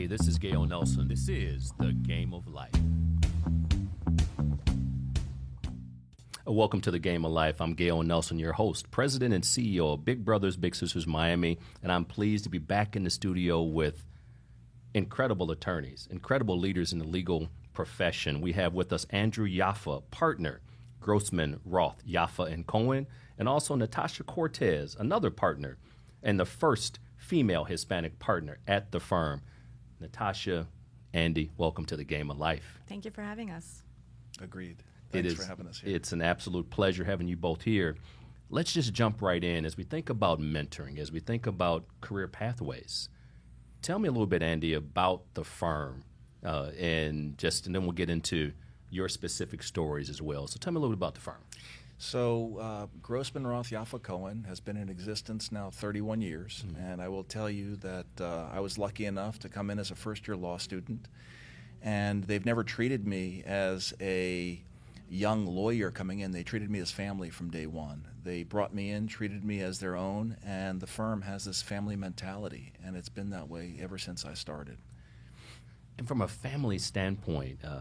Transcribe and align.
Hey, 0.00 0.06
this 0.06 0.26
is 0.26 0.38
Gale 0.38 0.64
Nelson. 0.64 1.08
This 1.08 1.28
is 1.28 1.74
the 1.78 1.92
Game 1.92 2.32
of 2.32 2.48
Life. 2.48 2.72
Uh, 6.48 6.52
Welcome 6.52 6.80
to 6.80 6.90
the 6.90 6.98
Game 6.98 7.26
of 7.26 7.32
Life. 7.32 7.60
I'm 7.60 7.74
Gale 7.74 8.02
Nelson, 8.02 8.38
your 8.38 8.54
host, 8.54 8.90
president 8.90 9.34
and 9.34 9.44
CEO 9.44 9.92
of 9.92 10.06
Big 10.06 10.24
Brothers 10.24 10.56
Big 10.56 10.74
Sisters 10.74 11.06
Miami, 11.06 11.58
and 11.82 11.92
I'm 11.92 12.06
pleased 12.06 12.44
to 12.44 12.50
be 12.50 12.56
back 12.56 12.96
in 12.96 13.04
the 13.04 13.10
studio 13.10 13.60
with 13.60 14.06
incredible 14.94 15.50
attorneys, 15.50 16.08
incredible 16.10 16.58
leaders 16.58 16.94
in 16.94 16.98
the 16.98 17.04
legal 17.04 17.50
profession. 17.74 18.40
We 18.40 18.52
have 18.52 18.72
with 18.72 18.94
us 18.94 19.04
Andrew 19.10 19.46
Yaffa, 19.46 20.02
partner, 20.10 20.62
Grossman, 21.02 21.60
Roth, 21.62 22.02
Yaffa 22.08 22.50
and 22.50 22.66
Cohen, 22.66 23.06
and 23.36 23.46
also 23.46 23.74
Natasha 23.74 24.24
Cortes, 24.24 24.96
another 24.98 25.30
partner, 25.30 25.76
and 26.22 26.40
the 26.40 26.46
first 26.46 27.00
female 27.18 27.64
Hispanic 27.64 28.18
partner 28.18 28.60
at 28.66 28.92
the 28.92 29.00
firm. 29.00 29.42
Natasha, 30.00 30.66
Andy, 31.12 31.50
welcome 31.56 31.84
to 31.86 31.96
the 31.96 32.04
Game 32.04 32.30
of 32.30 32.38
Life. 32.38 32.80
Thank 32.88 33.04
you 33.04 33.10
for 33.10 33.22
having 33.22 33.50
us. 33.50 33.82
Agreed. 34.40 34.82
Thanks 35.10 35.32
is- 35.32 35.34
for 35.34 35.44
having 35.44 35.66
us 35.66 35.80
here. 35.80 35.94
It's 35.94 36.12
an 36.12 36.22
absolute 36.22 36.70
pleasure 36.70 37.04
having 37.04 37.28
you 37.28 37.36
both 37.36 37.62
here. 37.62 37.96
Let's 38.48 38.72
just 38.72 38.92
jump 38.92 39.22
right 39.22 39.42
in 39.42 39.64
as 39.64 39.76
we 39.76 39.84
think 39.84 40.08
about 40.08 40.40
mentoring, 40.40 40.98
as 40.98 41.12
we 41.12 41.20
think 41.20 41.46
about 41.46 41.84
career 42.00 42.26
pathways. 42.26 43.08
Tell 43.82 43.98
me 43.98 44.08
a 44.08 44.12
little 44.12 44.26
bit, 44.26 44.42
Andy, 44.42 44.74
about 44.74 45.22
the 45.34 45.44
firm, 45.44 46.04
uh, 46.44 46.70
and 46.78 47.38
just 47.38 47.66
and 47.66 47.74
then 47.74 47.82
we'll 47.82 47.92
get 47.92 48.10
into 48.10 48.52
your 48.90 49.08
specific 49.08 49.62
stories 49.62 50.10
as 50.10 50.20
well. 50.20 50.46
So 50.48 50.58
tell 50.58 50.72
me 50.72 50.78
a 50.78 50.80
little 50.80 50.96
bit 50.96 50.98
about 50.98 51.14
the 51.14 51.20
firm. 51.20 51.42
So, 52.02 52.56
uh, 52.58 52.86
Grossman 53.02 53.46
Roth 53.46 53.68
Yaffa 53.68 54.02
Cohen 54.02 54.44
has 54.48 54.58
been 54.58 54.78
in 54.78 54.88
existence 54.88 55.52
now 55.52 55.68
31 55.68 56.22
years, 56.22 56.64
Mm-hmm. 56.66 56.80
and 56.82 57.02
I 57.02 57.08
will 57.08 57.24
tell 57.24 57.50
you 57.50 57.76
that 57.76 58.06
uh, 58.18 58.48
I 58.50 58.60
was 58.60 58.78
lucky 58.78 59.04
enough 59.04 59.38
to 59.40 59.50
come 59.50 59.68
in 59.68 59.78
as 59.78 59.90
a 59.90 59.94
first 59.94 60.26
year 60.26 60.34
law 60.34 60.56
student, 60.56 61.08
and 61.82 62.24
they've 62.24 62.46
never 62.46 62.64
treated 62.64 63.06
me 63.06 63.42
as 63.44 63.92
a 64.00 64.62
young 65.10 65.44
lawyer 65.44 65.90
coming 65.90 66.20
in. 66.20 66.30
They 66.32 66.42
treated 66.42 66.70
me 66.70 66.78
as 66.78 66.90
family 66.90 67.28
from 67.28 67.50
day 67.50 67.66
one. 67.66 68.08
They 68.24 68.44
brought 68.44 68.74
me 68.74 68.90
in, 68.92 69.06
treated 69.06 69.44
me 69.44 69.60
as 69.60 69.78
their 69.78 69.94
own, 69.94 70.38
and 70.42 70.80
the 70.80 70.86
firm 70.86 71.20
has 71.20 71.44
this 71.44 71.60
family 71.60 71.96
mentality, 71.96 72.72
and 72.82 72.96
it's 72.96 73.10
been 73.10 73.28
that 73.30 73.50
way 73.50 73.76
ever 73.78 73.98
since 73.98 74.24
I 74.24 74.32
started. 74.32 74.78
And 75.98 76.08
from 76.08 76.22
a 76.22 76.28
family 76.28 76.78
standpoint, 76.78 77.58
uh, 77.62 77.80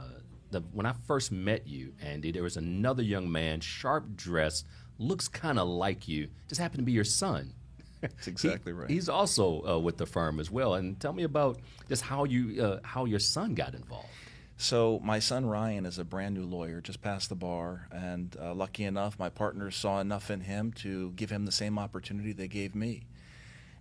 the, 0.52 0.61
when 0.72 0.86
I 0.86 0.94
first 1.08 1.31
met 1.31 1.67
you, 1.67 1.94
Andy, 2.02 2.31
there 2.31 2.44
was 2.44 2.58
another 2.58 3.03
young 3.03 3.31
man, 3.31 3.59
sharp 3.61 4.16
dressed, 4.16 4.66
looks 4.97 5.28
kind 5.28 5.59
of 5.59 5.67
like 5.67 6.08
you, 6.08 6.30
just 6.47 6.59
happened 6.59 6.80
to 6.80 6.86
be 6.86 6.92
your 6.92 7.03
son. 7.03 7.53
That's 8.02 8.28
exactly 8.28 8.72
right. 8.72 8.89
He's 8.89 9.09
also 9.09 9.66
uh, 9.67 9.80
with 9.80 9.97
the 9.97 10.05
firm 10.05 10.39
as 10.39 10.50
well. 10.50 10.75
And 10.75 11.00
tell 11.00 11.14
me 11.14 11.23
about 11.23 11.59
just 11.89 12.03
how 12.03 12.23
you 12.23 12.64
uh, 12.64 12.80
how 12.83 13.05
your 13.05 13.20
son 13.20 13.55
got 13.55 13.73
involved. 13.73 14.08
So 14.55 15.00
my 15.03 15.20
son 15.20 15.45
Ryan 15.45 15.86
is 15.86 16.00
a 16.00 16.03
brand 16.03 16.36
new 16.36 16.44
lawyer, 16.44 16.81
just 16.81 17.02
passed 17.02 17.30
the 17.30 17.36
bar, 17.36 17.88
and 17.92 18.36
uh, 18.42 18.53
lucky 18.53 18.83
enough, 18.83 19.17
my 19.17 19.30
partners 19.30 19.75
saw 19.75 20.02
enough 20.02 20.30
in 20.30 20.42
him 20.42 20.73
to 20.73 21.11
give 21.11 21.30
him 21.30 21.45
the 21.45 21.52
same 21.52 21.80
opportunity 21.80 22.33
they 22.33 22.50
gave 22.50 22.75
me. 22.75 23.03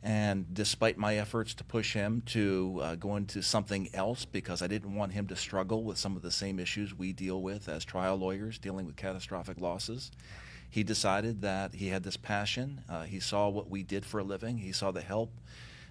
And 0.03 0.55
despite 0.55 0.97
my 0.97 1.17
efforts 1.17 1.55
to 1.55 1.65
push 1.65 1.95
him 1.95 2.23
to 2.27 2.81
uh, 2.83 2.95
go 2.95 3.17
into 3.17 3.43
something 3.43 3.89
else, 3.93 4.25
because 4.25 4.63
I 4.63 4.69
didn't 4.69 4.95
want 4.95 5.13
him 5.13 5.27
to 5.27 5.37
struggle 5.37 5.83
with 5.83 5.99
some 5.99 6.15
of 6.15 6.23
the 6.23 6.31
same 6.31 6.59
issues 6.59 6.97
we 6.97 7.13
deal 7.13 7.43
with 7.43 7.69
as 7.69 7.85
trial 7.85 8.17
lawyers 8.17 8.59
dealing 8.59 8.87
with 8.87 8.97
catastrophic 8.97 9.61
losses, 9.61 10.13
he 10.71 10.85
decided 10.85 11.41
that 11.43 11.75
he 11.75 11.89
had 11.89 12.05
this 12.05 12.17
passion. 12.17 12.83
Uh, 12.89 13.05
he 13.05 13.21
saw 13.21 13.49
what 13.49 13.69
we 13.69 13.83
did 13.83 14.05
for 14.05 14.21
a 14.21 14.25
living. 14.25 14.59
He 14.59 14.73
saw 14.73 14.91
the 14.91 15.01
help 15.01 15.33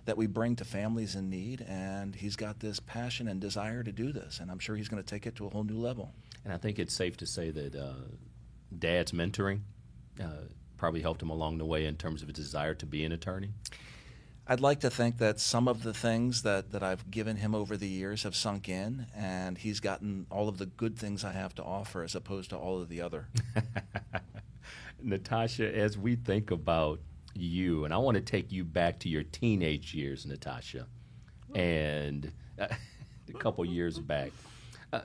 that 0.05 0.15
we 0.15 0.25
bring 0.25 0.55
to 0.55 0.63
families 0.63 1.15
in 1.15 1.29
need, 1.29 1.65
and 1.67 2.15
he's 2.15 2.37
got 2.37 2.61
this 2.61 2.79
passion 2.79 3.27
and 3.27 3.41
desire 3.41 3.83
to 3.83 3.91
do 3.91 4.13
this. 4.13 4.39
And 4.39 4.49
I'm 4.49 4.59
sure 4.59 4.77
he's 4.77 4.87
going 4.87 5.03
to 5.03 5.07
take 5.07 5.27
it 5.27 5.35
to 5.35 5.47
a 5.47 5.49
whole 5.49 5.65
new 5.65 5.77
level. 5.77 6.13
And 6.45 6.53
I 6.53 6.57
think 6.57 6.79
it's 6.79 6.93
safe 6.93 7.17
to 7.17 7.25
say 7.25 7.49
that 7.51 7.75
uh, 7.75 7.93
Dad's 8.79 9.11
mentoring 9.11 9.61
uh, 10.21 10.45
probably 10.77 11.01
helped 11.01 11.21
him 11.21 11.29
along 11.29 11.57
the 11.57 11.65
way 11.65 11.85
in 11.85 11.97
terms 11.97 12.21
of 12.21 12.29
his 12.29 12.37
desire 12.37 12.73
to 12.75 12.85
be 12.85 13.03
an 13.03 13.11
attorney. 13.11 13.49
I'd 14.49 14.61
like 14.61 14.79
to 14.81 14.89
think 14.89 15.17
that 15.17 15.41
some 15.41 15.67
of 15.67 15.83
the 15.83 15.93
things 15.93 16.43
that, 16.43 16.71
that 16.71 16.81
I've 16.81 17.11
given 17.11 17.35
him 17.35 17.53
over 17.53 17.75
the 17.75 17.87
years 17.87 18.23
have 18.23 18.33
sunk 18.33 18.69
in, 18.69 19.07
and 19.13 19.57
he's 19.57 19.81
gotten 19.81 20.25
all 20.29 20.47
of 20.47 20.57
the 20.57 20.67
good 20.67 20.97
things 20.97 21.25
I 21.25 21.33
have 21.33 21.53
to 21.55 21.63
offer 21.63 22.01
as 22.01 22.15
opposed 22.15 22.51
to 22.51 22.57
all 22.57 22.79
of 22.79 22.87
the 22.87 23.01
other. 23.01 23.27
Natasha, 25.03 25.75
as 25.75 25.97
we 25.97 26.15
think 26.15 26.51
about 26.51 27.01
you, 27.33 27.83
and 27.83 27.93
I 27.93 27.97
want 27.97 28.15
to 28.15 28.21
take 28.21 28.49
you 28.49 28.63
back 28.63 28.99
to 28.99 29.09
your 29.09 29.23
teenage 29.23 29.93
years, 29.93 30.25
Natasha, 30.25 30.87
and 31.53 32.31
uh, 32.57 32.67
a 33.29 33.33
couple 33.33 33.65
years 33.65 33.99
back. 33.99 34.31
Uh, 34.93 35.01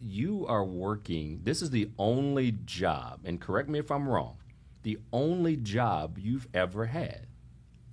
you 0.00 0.46
are 0.46 0.64
working, 0.64 1.40
this 1.44 1.60
is 1.60 1.68
the 1.68 1.90
only 1.98 2.52
job, 2.64 3.20
and 3.24 3.38
correct 3.38 3.68
me 3.68 3.78
if 3.78 3.90
I'm 3.90 4.08
wrong, 4.08 4.38
the 4.82 4.98
only 5.12 5.56
job 5.56 6.16
you've 6.18 6.48
ever 6.54 6.86
had, 6.86 7.26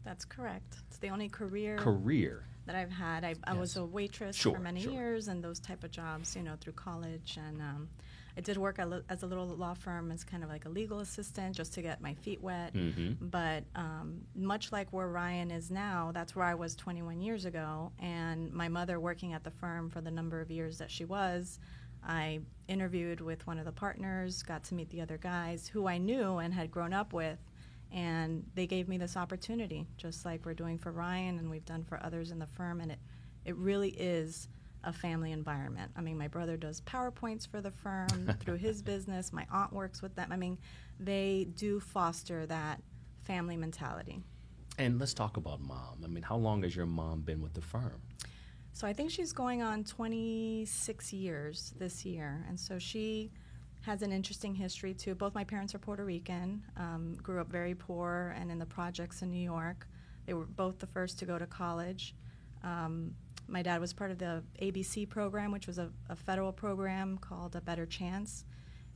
That's 0.08 0.24
correct. 0.24 0.78
It's 0.88 1.00
the 1.00 1.10
only 1.10 1.28
career 1.28 1.76
career. 1.78 2.46
that 2.66 2.76
I've 2.76 2.90
had. 2.92 3.26
I, 3.26 3.36
I 3.44 3.54
was 3.54 3.76
a 3.76 3.84
waitress 3.86 4.38
Sure, 4.38 4.54
for 4.56 4.62
many 4.62 4.82
sure. 4.84 4.94
years 4.94 5.28
and 5.28 5.44
those 5.44 5.60
type 5.60 5.84
of 5.84 5.92
jobs, 5.92 6.34
you 6.34 6.44
know, 6.44 6.56
through 6.62 6.74
college. 6.74 7.38
And 7.46 7.62
um, 7.62 7.90
I 8.38 8.42
did 8.42 8.56
work 8.56 8.80
as 9.10 9.24
a 9.24 9.26
little 9.28 9.48
law 9.48 9.74
firm 9.74 10.10
as 10.12 10.24
kind 10.24 10.44
of 10.46 10.50
like 10.50 10.64
a 10.64 10.70
legal 10.70 11.00
assistant 11.02 11.56
just 11.58 11.74
to 11.74 11.82
get 11.82 12.00
my 12.02 12.14
feet 12.14 12.42
wet. 12.42 12.74
Mm-hmm. 12.74 13.26
But 13.28 13.66
um, 13.76 14.22
much 14.34 14.72
like 14.72 14.94
where 14.94 15.10
Ryan 15.10 15.52
is 15.52 15.70
now, 15.72 16.12
that's 16.14 16.34
where 16.38 16.46
I 16.46 16.56
was 16.56 16.74
21 16.78 17.20
years 17.20 17.44
ago. 17.44 17.92
And 18.00 18.54
my 18.54 18.70
mother 18.70 19.02
working 19.02 19.34
at 19.34 19.44
the 19.44 19.52
firm 19.52 19.90
for 19.90 20.00
the 20.00 20.12
number 20.12 20.40
of 20.40 20.50
years 20.50 20.78
that 20.78 20.90
she 20.90 21.04
was, 21.04 21.60
I 22.02 22.40
interviewed 22.70 23.20
with 23.20 23.46
one 23.46 23.60
of 23.60 23.66
the 23.66 23.72
partners, 23.74 24.42
got 24.42 24.64
to 24.66 24.74
meet 24.76 24.90
the 24.90 25.02
other 25.02 25.18
guys 25.18 25.68
who 25.68 25.86
I 25.86 25.98
knew 25.98 26.38
and 26.38 26.54
had 26.54 26.72
grown 26.72 26.94
up 26.94 27.12
with. 27.12 27.40
And 27.92 28.46
they 28.56 28.68
gave 28.68 28.88
me 28.88 28.98
this 28.98 29.16
opportunity, 29.16 29.88
just 29.98 30.26
like 30.26 30.46
we're 30.46 30.54
doing 30.54 30.78
for 30.78 30.92
Ryan 30.92 31.40
and 31.40 31.50
we've 31.50 31.66
done 31.66 31.84
for 31.84 32.00
others 32.04 32.32
in 32.32 32.40
the 32.40 32.48
firm. 32.48 32.82
And 32.82 32.92
it, 32.92 33.00
it 33.46 33.56
really 33.56 33.90
is 33.90 34.50
a 34.84 34.94
family 34.94 35.32
environment. 35.32 35.92
I 35.96 36.02
mean, 36.02 36.18
my 36.18 36.28
brother 36.28 36.58
does 36.58 36.82
PowerPoints 36.82 37.48
for 37.48 37.62
the 37.62 37.72
firm 37.72 38.36
through 38.40 38.58
his 38.58 38.82
business. 38.82 39.34
My 39.34 39.46
aunt 39.52 39.74
works 39.74 40.02
with 40.02 40.16
them. 40.16 40.32
I 40.32 40.38
mean, 40.38 40.58
they 41.00 41.48
do 41.56 41.80
foster 41.80 42.46
that 42.46 42.82
family 43.24 43.58
mentality. 43.58 44.22
And 44.78 45.00
let's 45.00 45.14
talk 45.14 45.38
about 45.38 45.60
mom. 45.62 46.02
I 46.04 46.08
mean, 46.08 46.24
how 46.24 46.36
long 46.36 46.64
has 46.64 46.76
your 46.76 46.86
mom 46.86 47.22
been 47.22 47.42
with 47.42 47.54
the 47.54 47.62
firm? 47.62 48.02
So 48.74 48.86
I 48.86 48.94
think 48.94 49.10
she's 49.10 49.34
going 49.34 49.64
on 49.64 49.84
26 49.84 51.12
years 51.12 51.74
this 51.80 52.06
year. 52.06 52.46
And 52.48 52.60
so 52.60 52.78
she 52.78 53.32
has 53.88 54.02
an 54.02 54.12
interesting 54.12 54.54
history 54.54 54.94
too. 54.94 55.16
Both 55.16 55.34
my 55.34 55.46
parents 55.46 55.74
are 55.74 55.80
Puerto 55.80 56.04
Rican, 56.04 56.62
um, 56.76 57.16
grew 57.24 57.40
up 57.40 57.50
very 57.50 57.74
poor 57.74 58.36
and 58.38 58.52
in 58.52 58.60
the 58.60 58.66
projects 58.66 59.22
in 59.22 59.32
New 59.32 59.42
York. 59.42 59.88
They 60.26 60.34
were 60.34 60.46
both 60.46 60.78
the 60.78 60.88
first 60.88 61.18
to 61.20 61.26
go 61.26 61.40
to 61.40 61.48
college. 61.48 62.14
Um, 62.66 63.16
my 63.48 63.62
dad 63.62 63.80
was 63.80 63.94
part 63.94 64.12
of 64.12 64.18
the 64.18 64.44
ABC 64.62 65.08
program, 65.08 65.54
which 65.54 65.68
was 65.68 65.78
a, 65.78 65.90
a 66.10 66.18
federal 66.18 66.52
program 66.52 67.18
called 67.18 67.56
A 67.56 67.62
Better 67.62 67.86
Chance. 67.86 68.44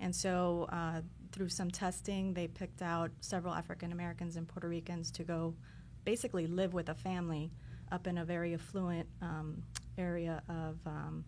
And 0.01 0.13
so, 0.13 0.67
uh, 0.73 0.99
through 1.31 1.47
some 1.47 1.71
testing, 1.71 2.33
they 2.33 2.49
picked 2.49 2.81
out 2.81 3.11
several 3.21 3.53
African 3.53 3.93
Americans 3.93 4.35
and 4.35 4.45
Puerto 4.45 4.67
Ricans 4.67 5.09
to 5.11 5.23
go 5.23 5.55
basically 6.03 6.47
live 6.47 6.73
with 6.73 6.89
a 6.89 6.95
family 6.95 7.53
up 7.93 8.07
in 8.07 8.17
a 8.17 8.25
very 8.25 8.53
affluent 8.53 9.07
um, 9.21 9.63
area 9.97 10.43
of, 10.49 10.75
um, 10.85 11.23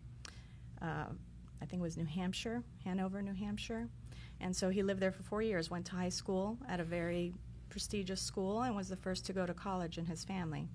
uh, 0.81 1.05
I 1.61 1.65
think 1.65 1.79
it 1.79 1.83
was 1.83 1.97
New 1.97 2.05
Hampshire, 2.05 2.63
Hanover, 2.83 3.21
New 3.21 3.33
Hampshire. 3.33 3.87
And 4.39 4.55
so 4.55 4.69
he 4.69 4.83
lived 4.83 4.99
there 4.99 5.11
for 5.11 5.23
four 5.23 5.41
years, 5.41 5.69
went 5.69 5.85
to 5.87 5.95
high 5.95 6.09
school 6.09 6.57
at 6.67 6.79
a 6.79 6.83
very 6.83 7.33
prestigious 7.69 8.21
school, 8.21 8.63
and 8.63 8.75
was 8.75 8.89
the 8.89 8.95
first 8.97 9.25
to 9.27 9.33
go 9.33 9.45
to 9.45 9.53
college 9.53 9.97
in 9.97 10.05
his 10.05 10.23
family. 10.23 10.67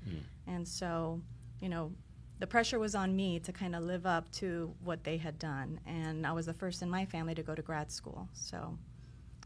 And 0.47 0.67
so, 0.67 1.21
you 1.61 1.69
know, 1.69 1.93
the 2.39 2.47
pressure 2.47 2.79
was 2.79 2.95
on 2.95 3.15
me 3.15 3.41
to 3.41 3.53
kind 3.53 3.75
of 3.75 3.83
live 3.83 4.07
up 4.07 4.31
to 4.33 4.75
what 4.83 5.05
they 5.05 5.17
had 5.17 5.39
done. 5.39 5.81
And 5.87 6.27
I 6.27 6.33
was 6.33 6.47
the 6.47 6.55
first 6.55 6.83
in 6.83 6.89
my 6.89 7.05
family 7.05 7.35
to 7.35 7.43
go 7.43 7.55
to 7.55 7.63
grad 7.63 7.91
school. 7.91 8.29
So, 8.33 8.79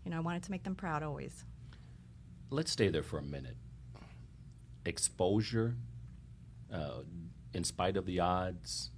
you 0.05 0.11
know, 0.11 0.19
I 0.19 0.20
wanted 0.20 0.43
to 0.44 0.50
make 0.50 0.62
them 0.62 0.75
proud 0.75 1.02
always. 1.02 1.44
Let's 2.50 2.70
stay 2.70 2.88
there 2.90 3.02
for 3.02 3.19
a 3.19 3.23
minute. 3.23 3.56
Exposure, 4.84 5.75
uh, 6.73 7.02
in 7.55 7.64
spite 7.64 7.96
of 7.96 8.05
the 8.05 8.20
odds, 8.20 8.90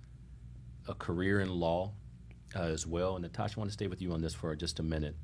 a 0.88 0.94
career 0.94 1.40
in 1.40 1.50
law 1.50 1.92
uh, 2.54 2.62
as 2.62 2.86
well. 2.86 3.16
And 3.16 3.22
Natasha, 3.22 3.56
I 3.56 3.60
want 3.60 3.70
to 3.70 3.74
stay 3.74 3.86
with 3.86 4.00
you 4.00 4.12
on 4.12 4.20
this 4.20 4.34
for 4.34 4.54
just 4.56 4.78
a 4.78 4.82
minute. 4.82 5.16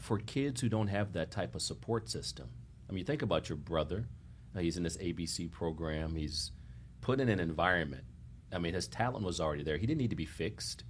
For 0.00 0.18
kids 0.18 0.60
who 0.60 0.68
don't 0.68 0.88
have 0.88 1.12
that 1.12 1.30
type 1.30 1.54
of 1.54 1.62
support 1.62 2.08
system, 2.08 2.48
I 2.88 2.92
mean, 2.92 3.00
you 3.00 3.04
think 3.04 3.22
about 3.22 3.48
your 3.48 3.56
brother. 3.56 4.08
Uh, 4.54 4.60
he's 4.60 4.76
in 4.76 4.82
this 4.82 4.96
ABC 4.96 5.50
program. 5.50 6.14
He's 6.14 6.50
put 7.00 7.20
in 7.20 7.28
an 7.28 7.40
environment. 7.40 8.04
I 8.52 8.58
mean, 8.58 8.74
his 8.74 8.88
talent 8.88 9.24
was 9.24 9.40
already 9.40 9.62
there. 9.62 9.78
He 9.78 9.86
didn't 9.86 10.00
need 10.00 10.10
to 10.10 10.16
be 10.16 10.26
fixed. 10.26 10.84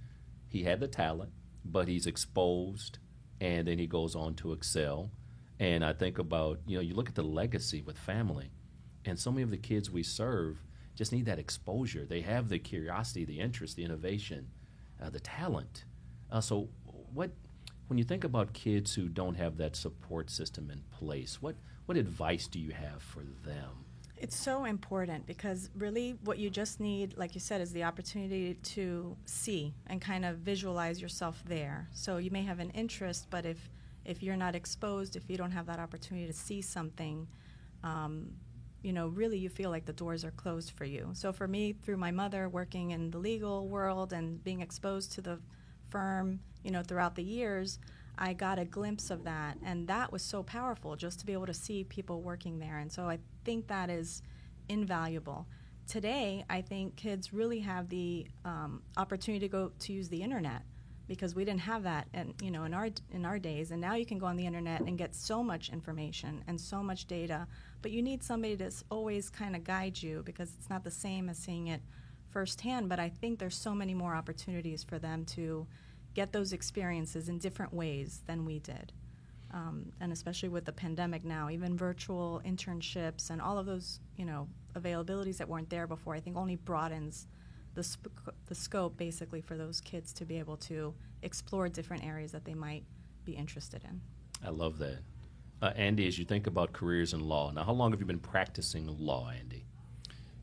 He 0.49 0.63
had 0.63 0.79
the 0.79 0.87
talent, 0.87 1.31
but 1.63 1.87
he's 1.87 2.05
exposed, 2.05 2.99
and 3.39 3.67
then 3.67 3.79
he 3.79 3.87
goes 3.87 4.15
on 4.15 4.35
to 4.35 4.51
excel. 4.51 5.11
And 5.59 5.85
I 5.85 5.93
think 5.93 6.17
about, 6.17 6.59
you 6.67 6.75
know, 6.75 6.81
you 6.81 6.93
look 6.93 7.09
at 7.09 7.15
the 7.15 7.23
legacy 7.23 7.81
with 7.81 7.97
family, 7.97 8.51
and 9.05 9.17
so 9.17 9.31
many 9.31 9.43
of 9.43 9.51
the 9.51 9.57
kids 9.57 9.89
we 9.89 10.03
serve, 10.03 10.63
just 10.95 11.11
need 11.11 11.25
that 11.25 11.39
exposure. 11.39 12.05
They 12.05 12.21
have 12.21 12.49
the 12.49 12.59
curiosity, 12.59 13.25
the 13.25 13.39
interest, 13.39 13.75
the 13.75 13.83
innovation, 13.83 14.47
uh, 15.01 15.09
the 15.09 15.19
talent. 15.19 15.85
Uh, 16.31 16.41
so, 16.41 16.69
what 17.13 17.31
when 17.87 17.97
you 17.97 18.03
think 18.03 18.23
about 18.23 18.53
kids 18.53 18.93
who 18.95 19.07
don't 19.07 19.35
have 19.35 19.57
that 19.57 19.75
support 19.75 20.29
system 20.29 20.69
in 20.71 20.81
place, 20.91 21.41
what 21.41 21.55
what 21.85 21.97
advice 21.97 22.47
do 22.47 22.59
you 22.59 22.71
have 22.71 23.01
for 23.01 23.23
them? 23.45 23.85
It's 24.17 24.37
so 24.37 24.63
important 24.63 25.25
because 25.25 25.69
really 25.75 26.17
what 26.23 26.37
you 26.37 26.49
just 26.49 26.79
need, 26.79 27.17
like 27.17 27.35
you 27.35 27.41
said, 27.41 27.59
is 27.59 27.73
the 27.73 27.83
opportunity 27.83 28.53
to 28.53 29.17
see 29.25 29.73
and 29.87 29.99
kind 29.99 30.23
of 30.23 30.37
visualize 30.37 31.01
yourself 31.01 31.43
there. 31.45 31.89
So 31.91 32.17
you 32.17 32.31
may 32.31 32.43
have 32.43 32.59
an 32.59 32.69
interest, 32.69 33.27
but 33.29 33.45
if 33.45 33.69
if 34.05 34.23
you're 34.23 34.37
not 34.37 34.55
exposed, 34.55 35.15
if 35.15 35.29
you 35.29 35.37
don't 35.37 35.51
have 35.51 35.65
that 35.65 35.79
opportunity 35.79 36.27
to 36.27 36.33
see 36.33 36.61
something, 36.61 37.27
um, 37.83 38.29
you 38.83 38.93
know, 38.93 39.07
really 39.07 39.37
you 39.37 39.49
feel 39.49 39.69
like 39.69 39.85
the 39.85 39.93
doors 39.93 40.23
are 40.25 40.31
closed 40.31 40.71
for 40.71 40.85
you. 40.85 41.09
So 41.13 41.31
for 41.31 41.47
me, 41.47 41.73
through 41.73 41.97
my 41.97 42.11
mother 42.11 42.49
working 42.49 42.91
in 42.91 43.09
the 43.09 43.17
legal 43.17 43.67
world 43.67 44.13
and 44.13 44.43
being 44.43 44.61
exposed 44.61 45.13
to 45.13 45.21
the 45.21 45.39
firm, 45.89 46.41
you 46.63 46.71
know, 46.71 46.83
throughout 46.83 47.15
the 47.15 47.23
years, 47.23 47.79
I 48.17 48.33
got 48.33 48.59
a 48.59 48.65
glimpse 48.65 49.09
of 49.09 49.23
that, 49.23 49.57
and 49.63 49.87
that 49.87 50.11
was 50.11 50.21
so 50.21 50.43
powerful 50.43 50.95
just 50.95 51.19
to 51.21 51.25
be 51.25 51.33
able 51.33 51.47
to 51.47 51.53
see 51.53 51.83
people 51.83 52.21
working 52.21 52.59
there. 52.59 52.77
And 52.77 52.91
so 52.91 53.09
I 53.09 53.19
think 53.43 53.67
that 53.67 53.89
is 53.89 54.21
invaluable. 54.69 55.47
Today, 55.87 56.45
I 56.49 56.61
think 56.61 56.95
kids 56.95 57.33
really 57.33 57.59
have 57.61 57.89
the 57.89 58.27
um, 58.45 58.83
opportunity 58.97 59.39
to 59.47 59.49
go 59.49 59.71
to 59.79 59.93
use 59.93 60.09
the 60.09 60.21
internet 60.21 60.61
because 61.07 61.35
we 61.35 61.43
didn't 61.43 61.61
have 61.61 61.83
that 61.83 62.07
and 62.13 62.33
you 62.41 62.49
know 62.49 62.63
in 62.63 62.73
our 62.73 62.89
in 63.11 63.25
our 63.25 63.37
days 63.37 63.71
and 63.71 63.81
now 63.81 63.93
you 63.93 64.05
can 64.05 64.17
go 64.17 64.25
on 64.25 64.37
the 64.37 64.45
internet 64.45 64.81
and 64.81 64.97
get 64.97 65.13
so 65.13 65.43
much 65.43 65.69
information 65.69 66.43
and 66.47 66.59
so 66.59 66.81
much 66.81 67.05
data 67.05 67.45
but 67.81 67.91
you 67.91 68.01
need 68.01 68.23
somebody 68.23 68.55
to 68.55 68.71
always 68.89 69.29
kind 69.29 69.55
of 69.55 69.63
guide 69.63 70.01
you 70.01 70.23
because 70.25 70.53
it's 70.57 70.69
not 70.69 70.83
the 70.83 70.91
same 70.91 71.27
as 71.27 71.37
seeing 71.37 71.67
it 71.67 71.81
firsthand 72.29 72.87
but 72.87 72.99
i 72.99 73.09
think 73.09 73.37
there's 73.37 73.55
so 73.55 73.75
many 73.75 73.93
more 73.93 74.15
opportunities 74.15 74.83
for 74.83 74.97
them 74.97 75.25
to 75.25 75.67
get 76.13 76.31
those 76.31 76.53
experiences 76.53 77.29
in 77.29 77.37
different 77.37 77.73
ways 77.73 78.21
than 78.27 78.45
we 78.45 78.59
did. 78.59 78.91
Um, 79.51 79.91
and 79.99 80.11
especially 80.11 80.49
with 80.49 80.65
the 80.65 80.71
pandemic 80.71 81.23
now, 81.23 81.49
even 81.49 81.77
virtual 81.77 82.41
internships 82.45 83.29
and 83.29 83.41
all 83.41 83.59
of 83.59 83.65
those, 83.65 83.99
you 84.17 84.25
know, 84.25 84.47
availabilities 84.75 85.37
that 85.37 85.47
weren't 85.47 85.69
there 85.69 85.85
before, 85.85 86.15
I 86.15 86.19
think 86.19 86.37
only 86.37 86.55
broadens 86.55 87.27
the, 87.75 87.83
sp- 87.83 88.11
the 88.47 88.55
scope 88.55 88.97
basically 88.97 89.41
for 89.41 89.57
those 89.57 89.81
kids 89.81 90.13
to 90.13 90.25
be 90.25 90.39
able 90.39 90.57
to 90.57 90.93
explore 91.21 91.69
different 91.69 92.03
areas 92.05 92.31
that 92.31 92.45
they 92.45 92.53
might 92.53 92.83
be 93.25 93.33
interested 93.33 93.83
in. 93.83 94.01
I 94.45 94.49
love 94.49 94.77
that. 94.79 94.99
Uh, 95.61 95.71
Andy, 95.75 96.07
as 96.07 96.19
you 96.19 96.25
think 96.25 96.47
about 96.47 96.73
careers 96.73 97.13
in 97.13 97.21
law, 97.21 97.51
now 97.51 97.63
how 97.63 97.71
long 97.71 97.91
have 97.91 98.01
you 98.01 98.05
been 98.05 98.19
practicing 98.19 98.87
law, 98.99 99.29
Andy? 99.29 99.65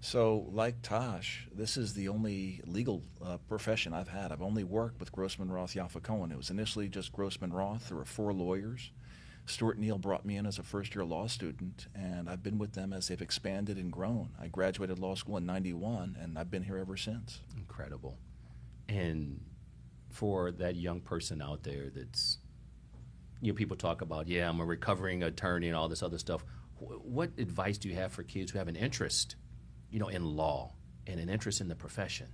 So, 0.02 0.46
like 0.50 0.80
Tosh, 0.80 1.46
this 1.54 1.76
is 1.76 1.92
the 1.92 2.08
only 2.08 2.62
legal 2.64 3.02
uh, 3.22 3.36
profession 3.48 3.92
I've 3.92 4.08
had. 4.08 4.32
I've 4.32 4.40
only 4.40 4.64
worked 4.64 4.98
with 4.98 5.12
Grossman 5.12 5.52
Roth 5.52 5.74
Yaffa 5.74 6.02
Cohen. 6.02 6.32
It 6.32 6.38
was 6.38 6.48
initially 6.48 6.88
just 6.88 7.12
Grossman 7.12 7.52
Roth. 7.52 7.88
There 7.88 7.98
were 7.98 8.06
four 8.06 8.32
lawyers. 8.32 8.92
Stuart 9.50 9.78
Neil 9.78 9.98
brought 9.98 10.24
me 10.24 10.36
in 10.36 10.46
as 10.46 10.58
a 10.58 10.62
first 10.62 10.94
year 10.94 11.04
law 11.04 11.26
student, 11.26 11.86
and 11.94 12.28
I've 12.28 12.42
been 12.42 12.58
with 12.58 12.72
them 12.72 12.92
as 12.92 13.08
they've 13.08 13.20
expanded 13.20 13.76
and 13.76 13.92
grown. 13.92 14.30
I 14.40 14.48
graduated 14.48 14.98
law 14.98 15.14
school 15.14 15.36
in 15.36 15.46
91, 15.46 16.16
and 16.20 16.38
I've 16.38 16.50
been 16.50 16.62
here 16.62 16.78
ever 16.78 16.96
since. 16.96 17.40
Incredible. 17.56 18.18
And 18.88 19.40
for 20.08 20.50
that 20.52 20.76
young 20.76 21.00
person 21.00 21.40
out 21.42 21.62
there 21.62 21.90
that's, 21.94 22.38
you 23.40 23.52
know, 23.52 23.56
people 23.56 23.76
talk 23.76 24.00
about, 24.02 24.26
yeah, 24.28 24.48
I'm 24.48 24.60
a 24.60 24.64
recovering 24.64 25.22
attorney 25.22 25.68
and 25.68 25.76
all 25.76 25.88
this 25.88 26.02
other 26.02 26.18
stuff. 26.18 26.44
What 26.78 27.30
advice 27.38 27.78
do 27.78 27.88
you 27.88 27.94
have 27.96 28.12
for 28.12 28.22
kids 28.22 28.50
who 28.50 28.58
have 28.58 28.68
an 28.68 28.76
interest? 28.76 29.36
you 29.90 29.98
know, 29.98 30.08
in 30.08 30.24
law 30.24 30.72
and 31.06 31.20
an 31.20 31.28
interest 31.28 31.60
in 31.60 31.68
the 31.68 31.74
profession? 31.74 32.28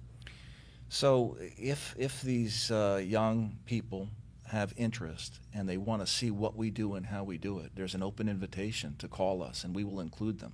So, 0.88 1.36
if 1.40 1.94
if 1.98 2.22
these 2.22 2.70
uh, 2.70 3.02
young 3.04 3.58
people 3.64 4.08
have 4.48 4.72
interest 4.76 5.40
and 5.52 5.68
they 5.68 5.76
want 5.76 6.02
to 6.02 6.06
see 6.06 6.30
what 6.30 6.56
we 6.56 6.70
do 6.70 6.94
and 6.94 7.06
how 7.06 7.24
we 7.24 7.38
do 7.38 7.58
it, 7.58 7.72
there's 7.74 7.94
an 7.94 8.02
open 8.02 8.28
invitation 8.28 8.94
to 8.98 9.08
call 9.08 9.42
us, 9.42 9.64
and 9.64 9.74
we 9.74 9.84
will 9.84 10.00
include 10.00 10.40
them. 10.40 10.52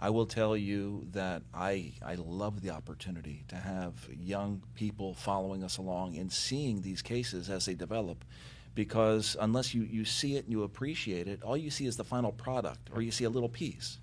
I 0.00 0.10
will 0.10 0.26
tell 0.26 0.56
you 0.56 1.06
that 1.12 1.42
I 1.54 1.92
I 2.04 2.16
love 2.16 2.60
the 2.60 2.70
opportunity 2.70 3.44
to 3.48 3.56
have 3.56 4.08
young 4.10 4.62
people 4.74 5.14
following 5.14 5.62
us 5.62 5.76
along 5.78 6.16
and 6.16 6.32
seeing 6.32 6.82
these 6.82 7.02
cases 7.02 7.48
as 7.48 7.66
they 7.66 7.74
develop. 7.74 8.24
Because 8.74 9.36
unless 9.38 9.74
you, 9.74 9.82
you 9.82 10.04
see 10.04 10.36
it 10.36 10.44
and 10.44 10.52
you 10.52 10.62
appreciate 10.62 11.28
it, 11.28 11.42
all 11.42 11.56
you 11.56 11.70
see 11.70 11.86
is 11.86 11.96
the 11.96 12.04
final 12.04 12.32
product, 12.32 12.88
or 12.94 13.02
you 13.02 13.10
see 13.10 13.24
a 13.24 13.30
little 13.30 13.48
piece. 13.48 13.98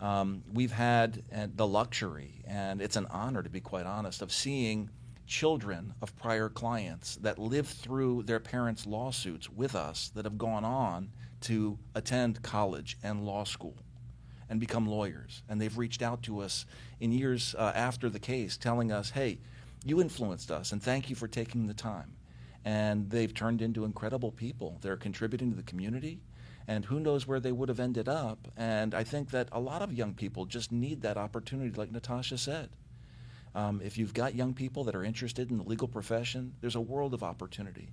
Um, 0.00 0.44
we've 0.52 0.72
had 0.72 1.24
uh, 1.34 1.48
the 1.52 1.66
luxury, 1.66 2.42
and 2.46 2.80
it's 2.80 2.96
an 2.96 3.06
honor 3.10 3.42
to 3.42 3.50
be 3.50 3.60
quite 3.60 3.86
honest, 3.86 4.22
of 4.22 4.30
seeing 4.30 4.90
children 5.28 5.94
of 6.02 6.16
prior 6.16 6.48
clients 6.48 7.16
that 7.16 7.38
lived 7.38 7.68
through 7.68 8.22
their 8.24 8.40
parents' 8.40 8.86
lawsuits 8.86 9.48
with 9.50 9.74
us 9.74 10.10
that 10.14 10.24
have 10.24 10.38
gone 10.38 10.64
on 10.64 11.10
to 11.42 11.78
attend 11.94 12.42
college 12.42 12.96
and 13.02 13.24
law 13.24 13.44
school 13.44 13.76
and 14.48 14.58
become 14.58 14.86
lawyers. 14.86 15.42
And 15.48 15.60
they've 15.60 15.76
reached 15.76 16.02
out 16.02 16.22
to 16.24 16.40
us 16.40 16.64
in 16.98 17.12
years 17.12 17.54
uh, 17.56 17.72
after 17.74 18.08
the 18.08 18.18
case 18.18 18.56
telling 18.56 18.90
us, 18.90 19.10
hey, 19.10 19.38
you 19.84 20.00
influenced 20.00 20.50
us, 20.50 20.72
and 20.72 20.82
thank 20.82 21.08
you 21.08 21.14
for 21.14 21.28
taking 21.28 21.66
the 21.66 21.74
time. 21.74 22.14
And 22.64 23.08
they've 23.08 23.32
turned 23.32 23.62
into 23.62 23.84
incredible 23.84 24.32
people. 24.32 24.78
They're 24.80 24.96
contributing 24.96 25.50
to 25.50 25.56
the 25.56 25.62
community 25.62 26.20
and 26.66 26.84
who 26.84 27.00
knows 27.00 27.26
where 27.26 27.40
they 27.40 27.50
would 27.50 27.70
have 27.70 27.80
ended 27.80 28.08
up. 28.08 28.46
And 28.56 28.94
I 28.94 29.02
think 29.02 29.30
that 29.30 29.48
a 29.52 29.60
lot 29.60 29.80
of 29.80 29.92
young 29.92 30.12
people 30.12 30.44
just 30.44 30.70
need 30.70 31.00
that 31.00 31.16
opportunity, 31.16 31.70
like 31.74 31.90
Natasha 31.90 32.36
said. 32.36 32.68
Um, 33.54 33.80
if 33.84 33.98
you've 33.98 34.14
got 34.14 34.34
young 34.34 34.54
people 34.54 34.84
that 34.84 34.94
are 34.94 35.04
interested 35.04 35.50
in 35.50 35.58
the 35.58 35.64
legal 35.64 35.88
profession, 35.88 36.54
there's 36.60 36.74
a 36.74 36.80
world 36.80 37.14
of 37.14 37.22
opportunity. 37.22 37.90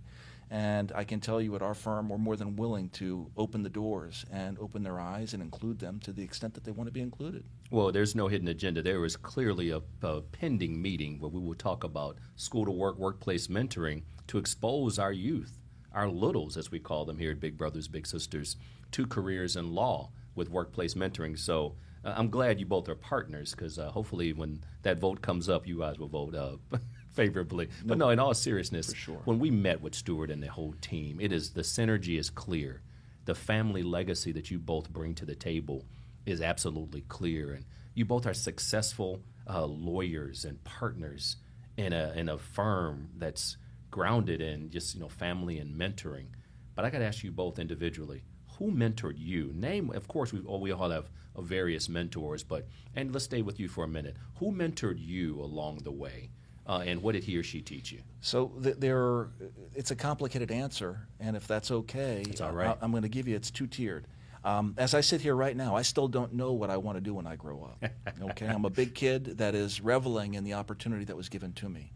And 0.52 0.92
I 0.94 1.04
can 1.04 1.20
tell 1.20 1.42
you 1.42 1.56
at 1.56 1.64
our 1.64 1.74
firm, 1.74 2.08
we're 2.08 2.20
more 2.20 2.36
than 2.36 2.56
willing 2.56 2.90
to 2.90 3.32
open 3.36 3.64
the 3.64 3.70
doors 3.70 4.26
and 4.32 4.60
open 4.60 4.84
their 4.84 5.00
eyes 5.00 5.34
and 5.34 5.42
include 5.42 5.80
them 5.80 6.00
to 6.02 6.12
the 6.12 6.24
extent 6.24 6.54
that 6.54 6.64
they 6.64 6.72
want 6.72 6.88
to 6.88 6.92
be 6.92 7.02
included. 7.02 7.46
Well, 7.72 7.92
there's 7.92 8.14
no 8.14 8.28
hidden 8.28 8.48
agenda. 8.48 8.84
There 8.84 9.04
is 9.06 9.18
clearly 9.18 9.72
a, 9.72 9.82
a 10.04 10.22
pending 10.22 10.80
meeting 10.80 11.20
where 11.20 11.32
we 11.32 11.40
will 11.40 11.56
talk 11.56 11.84
about 11.84 12.20
school 12.36 12.66
to 12.66 12.72
work, 12.72 12.98
workplace 13.00 13.48
mentoring 13.48 14.04
to 14.28 14.38
expose 14.38 15.00
our 15.00 15.12
youth 15.12 15.58
our 15.96 16.10
littles, 16.10 16.58
as 16.58 16.70
we 16.70 16.78
call 16.78 17.06
them 17.06 17.18
here 17.18 17.32
at 17.32 17.40
Big 17.40 17.58
Brothers 17.58 17.88
Big 17.88 18.06
Sisters, 18.06 18.58
to 18.92 19.08
careers 19.08 19.56
in 19.56 19.74
law 19.74 20.12
with 20.36 20.50
workplace 20.50 20.94
mentoring. 20.94 21.40
So 21.40 21.76
uh, 22.06 22.14
I'm 22.16 22.30
glad 22.30 22.60
you 22.60 22.66
both 22.66 22.88
are 22.88 22.96
partners 22.96 23.52
because 23.52 23.80
uh, 23.80 23.90
hopefully 23.90 24.32
when 24.34 24.64
that 24.84 25.00
vote 25.00 25.22
comes 25.22 25.50
up, 25.50 25.68
you 25.68 25.80
guys 25.80 25.98
will 25.98 26.08
vote 26.08 26.36
uh, 26.36 26.58
favorably. 27.12 27.70
But 27.84 27.98
no, 27.98 28.10
in 28.10 28.20
all 28.20 28.34
seriousness, 28.34 28.94
sure. 28.94 29.22
when 29.26 29.40
we 29.40 29.50
met 29.50 29.82
with 29.82 29.96
Stuart 29.96 30.30
and 30.30 30.42
the 30.42 30.48
whole 30.48 30.76
team, 30.82 31.20
it 31.20 31.32
is 31.32 31.52
the 31.52 31.62
synergy 31.62 32.20
is 32.20 32.30
clear. 32.30 32.82
The 33.26 33.36
family 33.36 33.82
legacy 33.82 34.32
that 34.34 34.52
you 34.52 34.60
both 34.60 34.90
bring 34.92 35.16
to 35.16 35.26
the 35.26 35.36
table 35.36 35.86
is 36.28 36.42
absolutely 36.42 37.02
clear, 37.02 37.54
and 37.54 37.66
you 37.96 38.06
both 38.06 38.28
are 38.28 38.36
successful 38.36 39.22
uh, 39.50 39.66
lawyers 39.66 40.46
and 40.46 40.64
partners 40.64 41.38
in 41.78 41.92
a 41.92 42.14
in 42.16 42.30
a 42.30 42.38
firm 42.38 43.10
that's 43.18 43.58
grounded 43.90 44.42
in 44.42 44.70
just 44.70 44.94
you 44.94 45.02
know 45.02 45.10
family 45.10 45.58
and 45.58 45.76
mentoring. 45.76 46.28
But 46.76 46.86
I 46.86 46.90
got 46.90 47.00
to 47.00 47.06
ask 47.06 47.24
you 47.24 47.32
both 47.32 47.58
individually: 47.58 48.24
Who 48.60 48.72
mentored 48.72 49.16
you? 49.18 49.52
Name, 49.54 49.92
of 49.92 50.08
course, 50.08 50.32
we 50.34 50.40
all 50.42 50.60
we 50.60 50.72
all 50.72 50.90
have 50.90 51.10
various 51.38 51.90
mentors, 51.90 52.44
but 52.44 52.68
and 52.96 53.12
let's 53.12 53.26
stay 53.26 53.42
with 53.42 53.60
you 53.60 53.68
for 53.68 53.84
a 53.84 53.88
minute. 53.88 54.16
Who 54.40 54.52
mentored 54.52 54.98
you 55.00 55.42
along 55.42 55.80
the 55.84 55.92
way? 55.92 56.30
Uh, 56.68 56.84
and 56.88 57.02
what 57.04 57.12
did 57.12 57.24
he 57.24 57.38
or 57.38 57.44
she 57.44 57.62
teach 57.62 57.92
you? 57.92 58.02
So 58.22 58.48
th- 58.64 58.78
there, 58.80 59.28
it's 59.76 59.92
a 59.92 59.96
complicated 59.96 60.50
answer, 60.50 61.08
and 61.20 61.36
if 61.36 61.46
that's 61.48 61.70
okay, 61.70 62.24
it's 62.28 62.42
all 62.42 62.54
right. 62.54 62.70
I- 62.70 62.78
I'm 62.82 62.90
going 62.92 63.04
to 63.04 63.10
give 63.10 63.28
you. 63.28 63.36
It's 63.36 63.52
two 63.52 63.68
tiered. 63.68 64.08
Um, 64.44 64.74
as 64.78 64.94
I 64.96 65.02
sit 65.02 65.22
here 65.22 65.36
right 65.36 65.56
now, 65.56 65.76
I 65.76 65.82
still 65.84 66.08
don't 66.08 66.34
know 66.34 66.54
what 66.54 66.70
I 66.72 66.78
want 66.78 66.98
to 66.98 67.02
do 67.02 67.14
when 67.14 67.28
I 67.28 67.36
grow 67.36 67.64
up. 67.64 67.92
Okay, 68.30 68.48
I'm 68.48 68.66
a 68.66 68.70
big 68.70 68.96
kid 68.96 69.38
that 69.40 69.54
is 69.56 69.82
reveling 69.82 70.36
in 70.36 70.44
the 70.44 70.54
opportunity 70.54 71.04
that 71.06 71.16
was 71.18 71.30
given 71.30 71.52
to 71.54 71.70
me. 71.70 71.92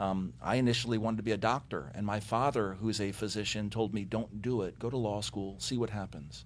Um, 0.00 0.32
I 0.40 0.56
initially 0.56 0.98
wanted 0.98 1.16
to 1.18 1.22
be 1.24 1.32
a 1.32 1.36
doctor, 1.36 1.90
and 1.94 2.06
my 2.06 2.20
father, 2.20 2.74
who's 2.80 3.00
a 3.00 3.12
physician, 3.12 3.68
told 3.68 3.92
me, 3.92 4.04
"Don't 4.04 4.42
do 4.42 4.62
it. 4.62 4.78
Go 4.78 4.90
to 4.90 4.96
law 4.96 5.20
school. 5.20 5.56
See 5.58 5.76
what 5.76 5.90
happens." 5.90 6.44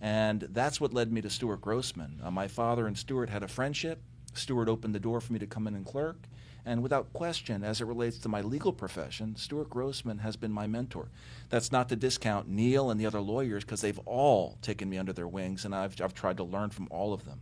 And 0.00 0.42
that's 0.50 0.80
what 0.80 0.94
led 0.94 1.12
me 1.12 1.20
to 1.22 1.30
Stuart 1.30 1.60
Grossman. 1.60 2.20
Uh, 2.22 2.30
my 2.30 2.48
father 2.48 2.86
and 2.86 2.96
Stuart 2.96 3.30
had 3.30 3.42
a 3.42 3.48
friendship. 3.48 4.02
Stuart 4.34 4.68
opened 4.68 4.94
the 4.94 5.00
door 5.00 5.20
for 5.20 5.32
me 5.32 5.38
to 5.38 5.46
come 5.46 5.66
in 5.66 5.74
and 5.74 5.86
clerk. 5.86 6.28
And 6.66 6.82
without 6.82 7.12
question, 7.12 7.62
as 7.62 7.80
it 7.80 7.86
relates 7.86 8.18
to 8.18 8.28
my 8.28 8.40
legal 8.40 8.72
profession, 8.72 9.36
Stuart 9.36 9.68
Grossman 9.68 10.18
has 10.18 10.36
been 10.36 10.52
my 10.52 10.66
mentor. 10.66 11.08
That's 11.50 11.70
not 11.70 11.90
to 11.90 11.96
discount 11.96 12.48
Neil 12.48 12.90
and 12.90 12.98
the 12.98 13.06
other 13.06 13.20
lawyers 13.20 13.64
because 13.64 13.82
they've 13.82 13.98
all 14.06 14.56
taken 14.62 14.88
me 14.88 14.96
under 14.96 15.12
their 15.12 15.28
wings, 15.28 15.66
and 15.66 15.74
I've, 15.74 16.00
I've 16.00 16.14
tried 16.14 16.38
to 16.38 16.44
learn 16.44 16.70
from 16.70 16.88
all 16.90 17.12
of 17.12 17.26
them. 17.26 17.40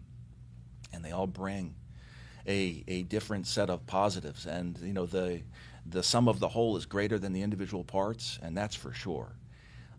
And 0.93 1.05
they 1.05 1.13
all 1.13 1.29
bring 1.29 1.77
a, 2.47 2.85
a 2.89 3.03
different 3.03 3.47
set 3.47 3.71
of 3.71 3.87
positives. 3.87 4.47
And 4.47 4.79
you 4.83 4.93
know 4.93 5.07
the 5.07 5.43
the 5.87 6.03
sum 6.03 6.29
of 6.29 6.39
the 6.39 6.49
whole 6.49 6.77
is 6.77 6.87
greater 6.87 7.19
than 7.19 7.33
the 7.33 7.43
individual 7.43 7.85
parts, 7.85 8.39
and 8.43 8.57
that's 8.57 8.77
for 8.77 8.93
sure. 8.93 9.35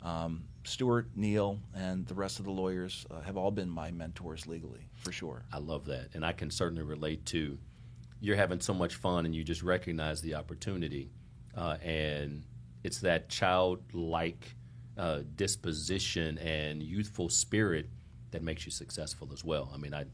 Um, 0.02 0.44
Stuart, 0.66 1.10
Neil, 1.16 1.60
and 1.76 2.06
the 2.08 2.14
rest 2.14 2.40
of 2.40 2.46
the 2.46 2.52
lawyers 2.52 3.06
uh, 3.12 3.22
have 3.22 3.38
all 3.38 3.52
been 3.52 3.70
my 3.70 3.92
mentors 3.92 4.48
legally, 4.48 4.88
for 4.96 5.12
sure. 5.12 5.44
I 5.52 5.58
love 5.60 5.86
that. 5.86 6.10
And 6.14 6.26
I 6.26 6.32
can 6.32 6.50
certainly 6.52 6.84
relate 6.84 7.26
to 7.28 7.58
you're 8.22 8.38
having 8.38 8.62
so 8.62 8.74
much 8.74 8.96
fun 8.96 9.26
and 9.26 9.36
you 9.36 9.44
just 9.44 9.64
recognize 9.64 10.22
the 10.22 10.36
opportunity. 10.36 11.12
Uh, 11.56 11.76
and 11.84 12.46
it's 12.82 13.00
that 13.00 13.28
childlike 13.28 14.56
uh, 14.98 15.20
disposition 15.36 16.38
and 16.38 16.82
youthful 16.82 17.28
spirit 17.28 17.90
that 18.32 18.42
makes 18.42 18.66
you 18.66 18.72
successful 18.72 19.30
as 19.34 19.44
well. 19.44 19.70
I 19.74 19.78
mean, 19.78 19.94
I, 19.94 20.06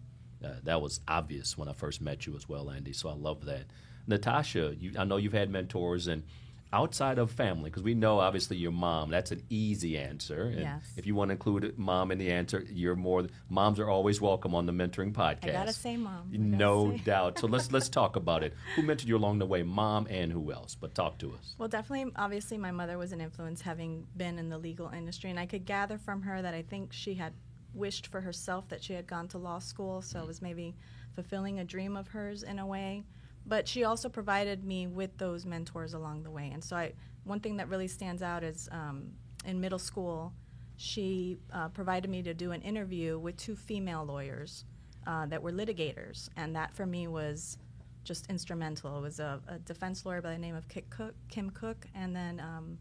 uh, 0.44 0.56
that 0.64 0.82
was 0.82 1.02
obvious 1.08 1.58
when 1.58 1.68
I 1.68 1.74
first 1.74 2.02
met 2.02 2.26
you 2.26 2.36
as 2.36 2.48
well, 2.48 2.70
Andy. 2.70 2.94
So 2.94 3.10
I 3.10 3.14
love 3.14 3.46
that. 3.46 3.66
Natasha, 4.08 4.76
you, 4.80 4.94
I 4.98 5.04
know 5.04 5.18
you've 5.18 5.34
had 5.34 5.50
mentors 5.50 6.08
and 6.08 6.24
outside 6.72 7.18
of 7.18 7.32
family, 7.32 7.70
because 7.70 7.84
we 7.84 7.94
know 7.94 8.20
obviously 8.20 8.58
your 8.58 8.72
mom, 8.72 9.10
that's 9.10 9.32
an 9.32 9.44
easy 9.50 9.98
answer. 9.98 10.44
And 10.44 10.62
yes. 10.62 10.84
if 10.98 11.06
you 11.06 11.16
want 11.16 11.30
to 11.30 11.34
include 11.34 11.78
mom 11.78 12.12
in 12.12 12.18
the 12.18 12.32
answer, 12.32 12.64
you're 12.70 12.96
more, 12.96 13.28
moms 13.50 13.80
are 13.80 13.90
always 13.90 14.22
welcome 14.22 14.54
on 14.54 14.66
the 14.66 14.72
mentoring 14.72 15.12
podcast. 15.12 15.50
I 15.50 15.52
gotta 15.52 15.74
say 15.74 15.98
mom. 15.98 16.30
No 16.32 16.92
say. 16.92 16.98
doubt. 17.06 17.40
So 17.40 17.48
let's 17.48 17.72
let's 17.72 17.90
talk 18.00 18.16
about 18.16 18.44
it. 18.44 18.54
Who 18.76 18.84
mentored 18.84 19.08
you 19.08 19.18
along 19.18 19.40
the 19.40 19.46
way, 19.46 19.64
mom 19.64 20.08
and 20.10 20.32
who 20.32 20.52
else? 20.52 20.76
But 20.76 20.94
talk 20.94 21.18
to 21.20 21.34
us. 21.34 21.56
Well, 21.58 21.70
definitely, 21.70 22.12
obviously, 22.16 22.58
my 22.58 22.72
mother 22.72 22.98
was 22.98 23.12
an 23.12 23.22
influence, 23.22 23.62
having 23.62 24.06
been 24.16 24.38
in 24.38 24.50
the 24.50 24.58
legal 24.58 24.90
industry, 24.90 25.30
and 25.30 25.40
I 25.40 25.46
could 25.46 25.66
gather 25.66 25.98
from 25.98 26.22
her 26.24 26.42
that 26.42 26.54
I 26.54 26.62
think 26.62 26.94
she 26.94 27.16
had 27.16 27.34
wished 27.74 28.08
for 28.08 28.22
herself 28.22 28.68
that 28.70 28.84
she 28.84 28.94
had 28.94 29.08
gone 29.08 29.28
to 29.30 29.38
law 29.38 29.60
school, 29.60 30.02
so 30.02 30.20
it 30.20 30.28
was 30.28 30.42
maybe 30.42 30.76
fulfilling 31.14 31.60
a 31.60 31.66
dream 31.66 31.96
of 31.96 32.08
hers 32.10 32.44
in 32.44 32.60
a 32.60 32.66
way 32.66 33.04
but 33.50 33.68
she 33.68 33.84
also 33.84 34.08
provided 34.10 34.64
me 34.64 34.88
with 34.88 35.18
those 35.18 35.46
mentors 35.46 35.94
along 35.94 36.24
the 36.24 36.30
way. 36.30 36.52
And 36.54 36.64
so, 36.64 36.78
I, 36.78 36.94
one 37.24 37.40
thing 37.40 37.58
that 37.58 37.68
really 37.68 37.88
stands 37.88 38.22
out 38.22 38.44
is 38.44 38.70
um, 38.72 39.12
in 39.44 39.60
middle 39.60 39.80
school, 39.80 40.34
she 40.78 41.40
uh, 41.52 41.70
provided 41.70 42.10
me 42.10 42.22
to 42.24 42.34
do 42.34 42.52
an 42.52 42.62
interview 42.62 43.18
with 43.18 43.36
two 43.38 43.56
female 43.56 44.06
lawyers 44.06 44.66
uh, 45.08 45.26
that 45.26 45.42
were 45.42 45.52
litigators, 45.52 46.30
and 46.38 46.56
that 46.56 46.74
for 46.74 46.86
me 46.86 47.08
was 47.08 47.58
just 48.04 48.30
instrumental. 48.30 49.00
It 49.00 49.02
was 49.02 49.20
a, 49.20 49.42
a 49.48 49.60
defense 49.60 50.06
lawyer 50.06 50.22
by 50.22 50.32
the 50.32 50.38
name 50.38 50.56
of 50.56 50.66
Cook, 50.70 51.16
Kim 51.28 51.50
Cook, 51.50 51.88
and 51.96 52.16
then 52.16 52.40
um, 52.40 52.78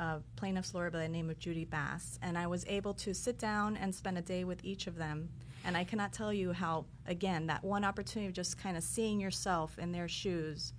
a 0.00 0.20
plaintiff's 0.34 0.74
lawyer 0.74 0.90
by 0.90 0.98
the 0.98 1.08
name 1.08 1.30
of 1.30 1.38
Judy 1.38 1.64
Bass. 1.64 2.18
And 2.22 2.36
I 2.36 2.46
was 2.46 2.64
able 2.66 2.94
to 2.94 3.14
sit 3.14 3.38
down 3.38 3.76
and 3.76 3.94
spend 3.94 4.18
a 4.18 4.22
day 4.22 4.44
with 4.44 4.64
each 4.64 4.86
of 4.86 4.96
them 4.96 5.28
and 5.64 5.76
I 5.76 5.84
cannot 5.84 6.12
tell 6.12 6.32
you 6.32 6.52
how, 6.52 6.86
again, 7.06 7.46
that 7.48 7.62
one 7.62 7.84
opportunity 7.84 8.28
of 8.28 8.34
just 8.34 8.58
kind 8.58 8.76
of 8.76 8.82
seeing 8.82 9.20
yourself 9.20 9.78
in 9.78 9.92
their 9.92 10.08
shoes, 10.08 10.72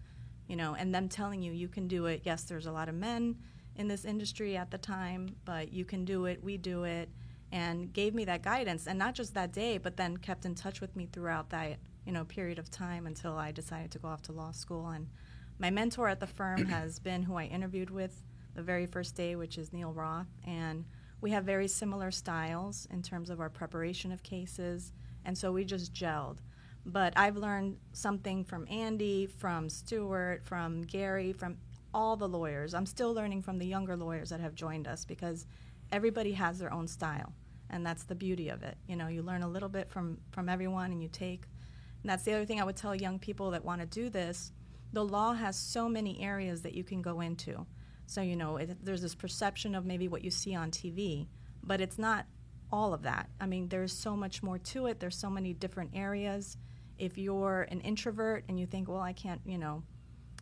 you 0.48 0.56
know, 0.56 0.76
and 0.76 0.94
them 0.94 1.08
telling 1.08 1.42
you 1.42 1.52
you 1.52 1.68
can 1.68 1.88
do 1.88 2.08
it. 2.08 2.22
Yes, 2.24 2.44
there's 2.44 2.66
a 2.66 2.72
lot 2.72 2.90
of 2.90 2.96
men 2.96 3.38
in 3.76 3.88
this 3.88 4.06
industry 4.06 4.58
at 4.58 4.72
the 4.72 4.78
time, 4.78 5.36
but 5.46 5.72
you 5.72 5.86
can 5.86 6.04
do 6.04 6.26
it, 6.26 6.44
we 6.44 6.58
do 6.58 6.84
it, 6.84 7.10
and 7.52 7.94
gave 7.94 8.16
me 8.16 8.26
that 8.26 8.42
guidance. 8.42 8.88
And 8.88 8.98
not 8.98 9.14
just 9.14 9.34
that 9.36 9.52
day, 9.52 9.78
but 9.78 9.98
then 9.98 10.18
kept 10.18 10.46
in 10.46 10.56
touch 10.56 10.82
with 10.82 10.96
me 10.96 11.08
throughout 11.12 11.50
that, 11.52 11.78
you 12.06 12.12
know, 12.12 12.26
period 12.26 12.58
of 12.58 12.72
time 12.72 13.06
until 13.06 13.38
I 13.38 13.52
decided 13.52 13.92
to 13.92 14.00
go 14.00 14.08
off 14.08 14.24
to 14.24 14.32
law 14.32 14.52
school. 14.52 14.88
And 14.88 15.08
my 15.60 15.70
mentor 15.70 16.08
at 16.08 16.20
the 16.20 16.28
firm 16.28 16.66
has 16.66 16.98
been 16.98 17.24
who 17.24 17.36
I 17.36 17.46
interviewed 17.46 17.92
with 17.92 18.24
the 18.54 18.62
very 18.62 18.86
first 18.86 19.16
day, 19.16 19.36
which 19.36 19.58
is 19.58 19.74
Neil 19.74 19.92
Roth. 19.92 20.28
And 20.46 20.86
we 21.22 21.32
have 21.32 21.46
very 21.46 21.68
similar 21.68 22.12
styles 22.12 22.88
in 22.92 23.02
terms 23.02 23.30
of 23.30 23.40
our 23.40 23.50
preparation 23.50 24.12
of 24.12 24.24
cases, 24.24 24.92
and 25.24 25.38
so 25.38 25.52
we 25.52 25.64
just 25.64 25.94
gelled. 25.94 26.40
But 26.86 27.14
I've 27.16 27.38
learned 27.38 27.78
something 27.94 28.44
from 28.44 28.68
Andy, 28.68 29.28
from 29.28 29.70
Stuart, 29.70 30.42
from 30.44 30.82
Gary, 30.82 31.32
from 31.32 31.58
all 31.94 32.16
the 32.16 32.28
lawyers. 32.28 32.74
I'm 32.74 32.88
still 32.88 33.14
learning 33.14 33.44
from 33.44 33.60
the 33.60 33.68
younger 33.68 33.96
lawyers 33.96 34.30
that 34.30 34.40
have 34.40 34.56
joined 34.56 34.88
us 34.88 35.06
because 35.06 35.46
everybody 35.92 36.32
has 36.34 36.58
their 36.58 36.74
own 36.74 36.88
style, 36.88 37.34
and 37.70 37.86
that's 37.86 38.04
the 38.04 38.16
beauty 38.16 38.50
of 38.50 38.64
it. 38.64 38.78
You 38.88 38.96
know, 38.96 39.08
you 39.08 39.22
learn 39.22 39.44
a 39.44 39.48
little 39.48 39.70
bit 39.70 39.90
from 39.90 40.18
from 40.32 40.50
everyone, 40.50 40.92
and 40.92 41.04
you 41.04 41.10
take. 41.10 41.46
And 42.02 42.10
that's 42.10 42.24
the 42.24 42.34
other 42.34 42.46
thing 42.46 42.60
I 42.60 42.64
would 42.64 42.76
tell 42.76 42.96
young 42.96 43.20
people 43.20 43.52
that 43.52 43.64
want 43.64 43.82
to 43.82 43.86
do 43.86 44.10
this. 44.10 44.52
The 44.92 45.06
law 45.06 45.34
has 45.34 45.56
so 45.56 45.88
many 45.88 46.20
areas 46.22 46.64
that 46.64 46.74
you 46.74 46.84
can 46.84 47.04
go 47.04 47.22
into. 47.22 47.68
So, 48.08 48.22
you 48.22 48.36
know, 48.36 48.58
it, 48.58 48.84
there's 48.84 49.02
this 49.02 49.16
perception 49.16 49.76
of 49.76 49.86
maybe 49.86 50.08
what 50.08 50.24
you 50.24 50.32
see 50.32 50.56
on 50.56 50.72
TV, 50.72 51.28
but 51.64 51.82
it's 51.82 51.98
not 51.98 52.26
all 52.72 52.94
of 52.94 53.04
that. 53.04 53.30
I 53.40 53.46
mean, 53.46 53.68
there's 53.70 53.94
so 53.94 54.16
much 54.16 54.42
more 54.42 54.58
to 54.58 54.88
it. 54.88 55.00
There's 55.00 55.18
so 55.18 55.30
many 55.30 55.54
different 55.54 55.92
areas. 55.94 56.58
If 56.98 57.18
you're 57.18 57.68
an 57.70 57.82
introvert 57.82 58.46
and 58.48 58.60
you 58.60 58.66
think, 58.66 58.88
well, 58.88 59.02
I 59.02 59.14
can't, 59.14 59.42
you 59.46 59.58
know, 59.58 59.84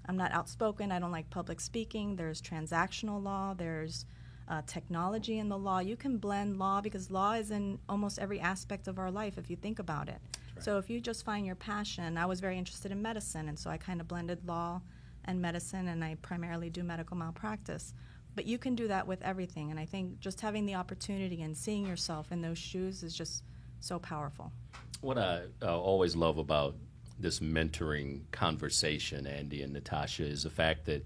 I'm 0.08 0.18
not 0.18 0.32
outspoken, 0.32 0.92
I 0.92 1.00
don't 1.00 1.12
like 1.12 1.30
public 1.30 1.60
speaking, 1.60 2.16
there's 2.16 2.42
transactional 2.42 3.22
law, 3.22 3.54
there's 3.54 4.06
uh, 4.48 4.64
technology 4.66 5.38
in 5.38 5.48
the 5.50 5.58
law. 5.58 5.80
You 5.80 5.96
can 5.96 6.18
blend 6.18 6.58
law 6.58 6.82
because 6.82 7.12
law 7.12 7.34
is 7.34 7.52
in 7.52 7.78
almost 7.88 8.18
every 8.18 8.40
aspect 8.40 8.88
of 8.88 8.98
our 8.98 9.12
life 9.12 9.38
if 9.38 9.50
you 9.50 9.56
think 9.56 9.78
about 9.78 10.10
it. 10.10 10.18
Right. 10.56 10.64
So 10.64 10.78
if 10.80 10.90
you 10.90 11.00
just 11.00 11.24
find 11.24 11.46
your 11.46 11.56
passion, 11.56 12.18
I 12.18 12.26
was 12.26 12.40
very 12.40 12.58
interested 12.58 12.92
in 12.92 13.02
medicine, 13.02 13.48
and 13.48 13.58
so 13.58 13.70
I 13.70 13.78
kind 13.78 14.02
of 14.02 14.08
blended 14.08 14.48
law 14.48 14.82
and 15.30 15.42
medicine, 15.42 15.88
and 15.88 16.04
I 16.04 16.16
primarily 16.22 16.70
do 16.70 16.84
medical 16.84 17.16
malpractice. 17.16 17.94
But 18.36 18.46
you 18.46 18.58
can 18.58 18.76
do 18.76 18.88
that 18.88 19.08
with 19.08 19.22
everything, 19.22 19.70
and 19.70 19.80
I 19.80 19.86
think 19.86 20.20
just 20.20 20.42
having 20.42 20.66
the 20.66 20.76
opportunity 20.76 21.42
and 21.44 21.56
seeing 21.56 21.86
yourself 21.86 22.32
in 22.32 22.42
those 22.42 22.58
shoes 22.58 23.04
is 23.04 23.16
just 23.16 23.44
so 23.80 24.00
powerful. 24.00 24.52
What 25.02 25.18
I 25.18 25.44
uh, 25.62 25.80
always 25.80 26.16
love 26.16 26.38
about 26.38 26.76
this 27.20 27.40
mentoring 27.40 28.22
conversation, 28.32 29.28
Andy 29.28 29.62
and 29.62 29.74
Natasha, 29.74 30.24
is 30.24 30.44
the 30.44 30.50
fact 30.50 30.86
that 30.86 31.06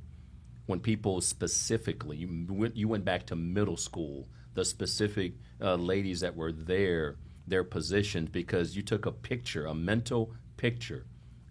when 0.68 0.80
people 0.80 1.20
specifically, 1.20 2.18
you 2.18 2.46
went, 2.50 2.78
you 2.78 2.88
went 2.88 3.04
back 3.04 3.26
to 3.28 3.36
middle 3.36 3.78
school, 3.78 4.28
the 4.54 4.64
specific 4.64 5.34
uh, 5.62 5.76
ladies 5.76 6.22
that 6.22 6.36
were 6.36 6.52
there, 6.52 7.18
their 7.46 7.64
positions, 7.64 8.30
because 8.30 8.76
you 8.76 8.84
took 8.84 9.06
a 9.06 9.12
picture, 9.12 9.66
a 9.66 9.74
mental 9.74 10.34
picture 10.56 11.06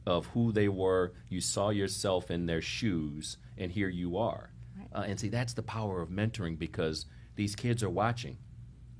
of 0.06 0.26
who 0.26 0.52
they 0.52 0.68
were. 0.68 1.12
You 1.28 1.40
saw 1.40 1.70
yourself 1.70 2.30
in 2.30 2.46
their 2.46 2.62
shoes, 2.62 3.36
and 3.56 3.70
here 3.70 3.88
you 3.88 4.16
are. 4.16 4.50
Right. 4.76 4.88
Uh, 4.92 5.04
and 5.06 5.18
see, 5.18 5.28
that's 5.28 5.54
the 5.54 5.62
power 5.62 6.00
of 6.00 6.08
mentoring 6.08 6.58
because 6.58 7.06
these 7.36 7.54
kids 7.54 7.82
are 7.82 7.90
watching, 7.90 8.38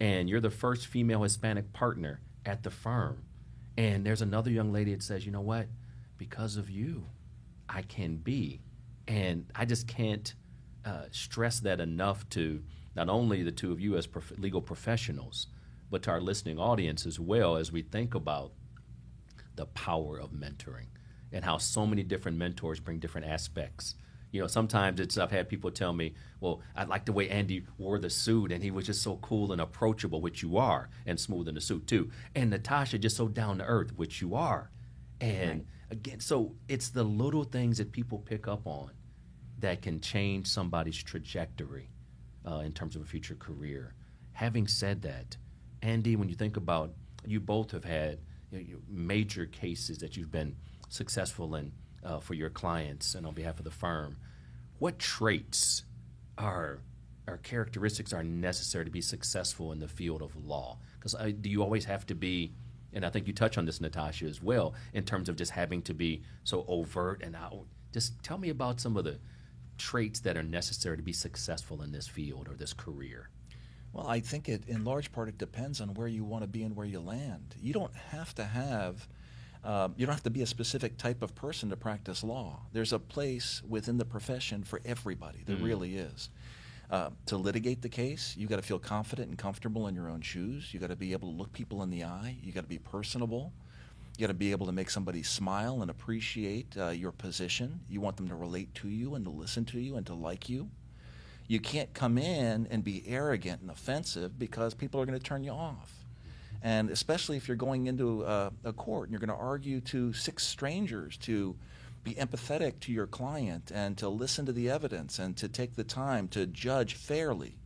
and 0.01 0.29
you're 0.29 0.41
the 0.41 0.51
first 0.51 0.87
female 0.87 1.23
Hispanic 1.23 1.73
partner 1.73 2.21
at 2.45 2.63
the 2.63 2.71
firm. 2.71 3.25
And 3.77 4.05
there's 4.05 4.23
another 4.23 4.51
young 4.51 4.73
lady 4.73 4.95
that 4.95 5.03
says, 5.03 5.25
you 5.25 5.33
know 5.33 5.41
what? 5.41 5.67
Because 6.19 6.57
of 6.57 6.69
you, 6.69 7.07
I 7.69 7.83
can 7.83 8.17
be. 8.17 8.61
And 9.09 9.47
I 9.55 9.65
just 9.65 9.89
can't 9.89 10.35
uh, 10.85 11.05
stress 11.11 11.61
that 11.61 11.81
enough 11.81 12.29
to 12.31 12.63
not 12.95 13.09
only 13.09 13.43
the 13.43 13.51
two 13.51 13.73
of 13.73 13.81
you 13.81 13.97
as 13.97 14.07
prof- 14.07 14.39
legal 14.39 14.61
professionals, 14.61 15.47
but 15.91 16.03
to 16.03 16.11
our 16.11 16.21
listening 16.21 16.59
audience 16.59 17.07
as 17.07 17.19
well 17.19 17.57
as 17.57 17.73
we 17.73 17.83
think 17.83 18.15
about 18.15 18.53
the 19.57 19.67
power 19.67 20.19
of 20.19 20.31
mentoring 20.31 20.87
and 21.33 21.45
how 21.45 21.59
so 21.59 21.87
many 21.87 22.03
different 22.03 22.39
mentors 22.39 22.81
bring 22.81 22.99
different 22.99 23.27
aspects. 23.27 23.95
You 24.31 24.41
know, 24.41 24.47
sometimes 24.47 24.99
it's 24.99 25.19
I've 25.19 25.31
had 25.31 25.49
people 25.49 25.71
tell 25.71 25.93
me, 25.93 26.15
"Well, 26.41 26.63
I 26.75 26.85
like 26.85 27.05
the 27.05 27.13
way 27.13 27.29
Andy 27.29 27.67
wore 27.77 27.99
the 27.99 28.09
suit, 28.09 28.51
and 28.51 28.63
he 28.63 28.71
was 28.71 28.87
just 28.87 29.03
so 29.03 29.17
cool 29.17 29.53
and 29.53 29.61
approachable, 29.61 30.23
which 30.23 30.43
you 30.43 30.57
are, 30.57 30.89
and 31.05 31.21
smooth 31.21 31.49
in 31.49 31.55
the 31.55 31.61
suit 31.61 31.87
too." 31.87 32.11
And 32.35 32.51
Natasha 32.51 32.99
just 32.99 33.17
so 33.17 33.29
down 33.29 33.59
to 33.59 33.65
earth, 33.65 33.97
which 33.97 34.23
you 34.23 34.35
are. 34.35 34.71
And 35.21 35.61
right. 35.61 35.67
again, 35.91 36.21
so 36.21 36.55
it's 36.67 36.89
the 36.89 37.05
little 37.05 37.45
things 37.45 37.79
that 37.79 37.93
people 37.93 38.19
pick 38.19 38.49
up 38.49 38.67
on 38.67 38.93
that 39.59 39.83
can 39.83 40.01
change 40.01 40.47
somebody's 40.47 40.97
trajectory 40.97 41.91
uh, 42.47 42.63
in 42.65 42.73
terms 42.73 42.97
of 42.97 43.03
a 43.03 43.07
future 43.07 43.37
career. 43.37 43.95
Having 44.33 44.69
said 44.69 45.03
that, 45.03 45.37
Andy, 45.83 46.17
when 46.17 46.29
you 46.29 46.35
think 46.35 46.57
about, 46.57 46.95
you 47.27 47.39
both 47.39 47.71
have 47.71 47.85
had 47.85 48.19
you 48.53 48.75
know, 48.75 48.81
major 48.89 49.47
cases 49.47 49.99
that 49.99 50.17
you've 50.17 50.31
been 50.31 50.57
successful 50.89 51.55
in 51.55 51.73
uh, 52.05 52.21
for 52.21 52.35
your 52.35 52.51
clients 52.51 53.15
and 53.15 53.27
on 53.27 53.35
behalf 53.35 53.59
of 53.59 53.65
the 53.65 53.71
firm, 53.71 54.17
what 54.79 54.99
traits 54.99 55.85
are 56.39 56.81
characteristics 57.43 58.13
are 58.13 58.23
necessary 58.23 58.85
to 58.85 58.91
be 58.91 59.01
successful 59.01 59.73
in 59.73 59.79
the 59.79 59.89
field 59.89 60.23
of 60.23 60.37
law? 60.45 60.79
Because 60.99 61.15
uh, 61.15 61.31
do 61.41 61.49
you 61.49 61.63
always 61.63 61.85
have 61.85 62.07
to 62.07 62.15
be, 62.15 62.53
and 62.93 63.05
I 63.05 63.11
think 63.11 63.27
you 63.27 63.33
touch 63.33 63.59
on 63.59 63.65
this, 63.65 63.81
Natasha, 63.81 64.27
as 64.27 64.43
well, 64.43 64.75
in 64.93 65.05
terms 65.05 65.29
of 65.29 65.37
just 65.37 65.53
having 65.53 65.83
to 65.83 65.95
be 65.95 66.23
so 66.45 66.65
overt 66.69 67.23
and 67.23 67.35
out. 67.37 67.67
Just 67.93 68.23
tell 68.23 68.39
me 68.39 68.49
about 68.51 68.81
some 68.81 68.97
of 68.97 69.05
the 69.05 69.19
traits 69.79 70.21
that 70.21 70.37
are 70.37 70.43
necessary 70.43 70.97
to 70.97 71.03
be 71.03 71.13
successful 71.13 71.83
in 71.83 71.93
this 71.93 72.07
field 72.07 72.49
or 72.49 72.55
this 72.55 72.73
career. 72.73 73.29
Well, 73.93 74.07
I 74.07 74.21
think 74.21 74.49
it, 74.49 74.63
in 74.69 74.85
large 74.85 75.13
part, 75.13 75.29
it 75.29 75.39
depends 75.39 75.81
on 75.81 75.95
where 75.95 76.09
you 76.09 76.25
want 76.25 76.45
to 76.45 76.49
be 76.49 76.63
and 76.63 76.75
where 76.75 76.87
you 76.87 77.01
land. 77.01 77.55
You 77.61 77.73
don't 77.73 77.95
have 77.95 78.35
to 78.37 78.45
have 78.45 79.07
um, 79.65 79.95
you 79.97 80.07
don't 80.07 80.15
have 80.15 80.25
to 80.25 80.31
be 80.31 80.43
a 80.43 80.47
specific 80.47 80.99
type 80.99 81.23
of 81.23 81.35
person 81.35 81.71
to 81.71 81.77
practice 81.77 82.25
law. 82.25 82.61
There's 82.73 82.93
a 82.93 82.99
place 82.99 83.63
within 83.69 83.97
the 83.97 84.05
profession 84.05 84.65
for 84.65 84.81
everybody. 84.85 85.39
There 85.47 85.57
mm. 85.57 85.65
really 85.65 85.97
is. 85.97 86.31
Uh, 86.91 87.11
to 87.27 87.37
litigate 87.37 87.81
the 87.81 87.89
case, 87.89 88.35
you 88.37 88.47
got 88.49 88.57
to 88.57 88.63
feel 88.63 88.79
confident 88.79 89.29
and 89.29 89.39
comfortable 89.39 89.87
in 89.87 89.95
your 89.95 90.09
own 90.11 90.21
shoes. 90.21 90.75
You 90.75 90.81
got 90.81 90.91
to 90.91 90.97
be 90.97 91.13
able 91.13 91.31
to 91.31 91.37
look 91.37 91.53
people 91.53 91.83
in 91.83 91.91
the 91.91 92.05
eye. 92.05 92.37
You 92.43 92.53
got 92.53 92.63
to 92.63 92.69
be 92.69 92.79
personable. 92.79 93.53
You 94.19 94.27
got 94.27 94.33
to 94.33 94.35
be 94.35 94.51
able 94.51 94.67
to 94.67 94.73
make 94.73 94.91
somebody 94.91 95.23
smile 95.23 95.81
and 95.81 95.91
appreciate 95.91 96.77
uh, 96.77 96.89
your 96.89 97.13
position. 97.13 97.81
You 97.89 98.01
want 98.01 98.17
them 98.17 98.29
to 98.29 98.35
relate 98.35 98.75
to 98.77 98.89
you 98.89 99.15
and 99.15 99.25
to 99.25 99.31
listen 99.31 99.65
to 99.67 99.81
you 99.81 99.97
and 99.97 100.05
to 100.07 100.15
like 100.15 100.49
you. 100.49 100.69
You 101.53 101.61
can't 101.61 101.93
come 101.93 102.17
in 102.17 102.67
and 102.71 102.83
be 102.83 103.05
arrogant 103.07 103.61
and 103.61 103.71
offensive 103.71 104.39
because 104.39 104.73
people 104.73 105.03
are 105.03 105.05
going 105.05 105.19
to 105.19 105.23
turn 105.23 105.45
you 105.45 105.51
off. 105.51 105.93
And 106.63 106.89
especially 106.89 107.37
if 107.37 107.47
you're 107.47 107.59
going 107.59 107.89
into 107.89 108.23
a, 108.23 108.51
a 108.65 108.73
court 108.73 109.11
and 109.11 109.13
you're 109.13 109.21
going 109.21 109.39
to 109.39 109.45
argue 109.45 109.83
to 109.83 110.15
six 110.15 110.47
strangers 110.47 111.19
to 111.19 111.55
be 112.05 112.15
empathetic 112.15 112.81
to 112.81 112.93
your 112.93 113.07
client 113.07 113.71
and 113.71 113.99
to 113.99 114.09
listen 114.09 114.47
to 114.47 114.53
the 114.53 114.71
evidence 114.71 115.19
and 115.19 115.37
to 115.37 115.47
take 115.47 115.77
the 115.77 115.85
time 115.85 116.27
to 116.29 116.47
judge 116.47 116.95
fairly. 116.95 117.59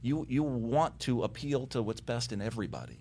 You, 0.00 0.24
you 0.28 0.44
want 0.44 1.00
to 1.00 1.24
appeal 1.24 1.66
to 1.68 1.82
what's 1.82 2.00
best 2.00 2.30
in 2.30 2.40
everybody. 2.40 3.00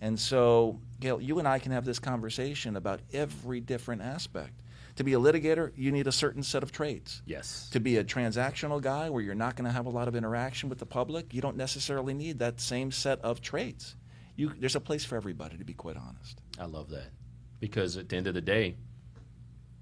And 0.00 0.18
so, 0.18 0.80
Gale, 1.00 1.20
you 1.20 1.38
and 1.38 1.46
I 1.46 1.58
can 1.58 1.72
have 1.72 1.84
this 1.84 1.98
conversation 1.98 2.76
about 2.76 3.00
every 3.12 3.60
different 3.60 4.00
aspect. 4.00 4.54
To 5.00 5.04
be 5.04 5.14
a 5.14 5.18
litigator, 5.18 5.72
you 5.76 5.92
need 5.92 6.06
a 6.08 6.12
certain 6.12 6.42
set 6.42 6.62
of 6.62 6.72
traits. 6.72 7.22
Yes. 7.24 7.70
To 7.70 7.80
be 7.80 7.96
a 7.96 8.04
transactional 8.04 8.82
guy 8.82 9.08
where 9.08 9.22
you're 9.22 9.34
not 9.34 9.56
going 9.56 9.64
to 9.64 9.72
have 9.72 9.86
a 9.86 9.88
lot 9.88 10.08
of 10.08 10.14
interaction 10.14 10.68
with 10.68 10.78
the 10.78 10.84
public, 10.84 11.32
you 11.32 11.40
don't 11.40 11.56
necessarily 11.56 12.12
need 12.12 12.38
that 12.40 12.60
same 12.60 12.92
set 12.92 13.18
of 13.22 13.40
traits. 13.40 13.96
You, 14.36 14.52
there's 14.58 14.76
a 14.76 14.80
place 14.80 15.02
for 15.06 15.16
everybody, 15.16 15.56
to 15.56 15.64
be 15.64 15.72
quite 15.72 15.96
honest. 15.96 16.42
I 16.58 16.66
love 16.66 16.90
that. 16.90 17.12
Because 17.60 17.96
at 17.96 18.10
the 18.10 18.16
end 18.18 18.26
of 18.26 18.34
the 18.34 18.42
day, 18.42 18.76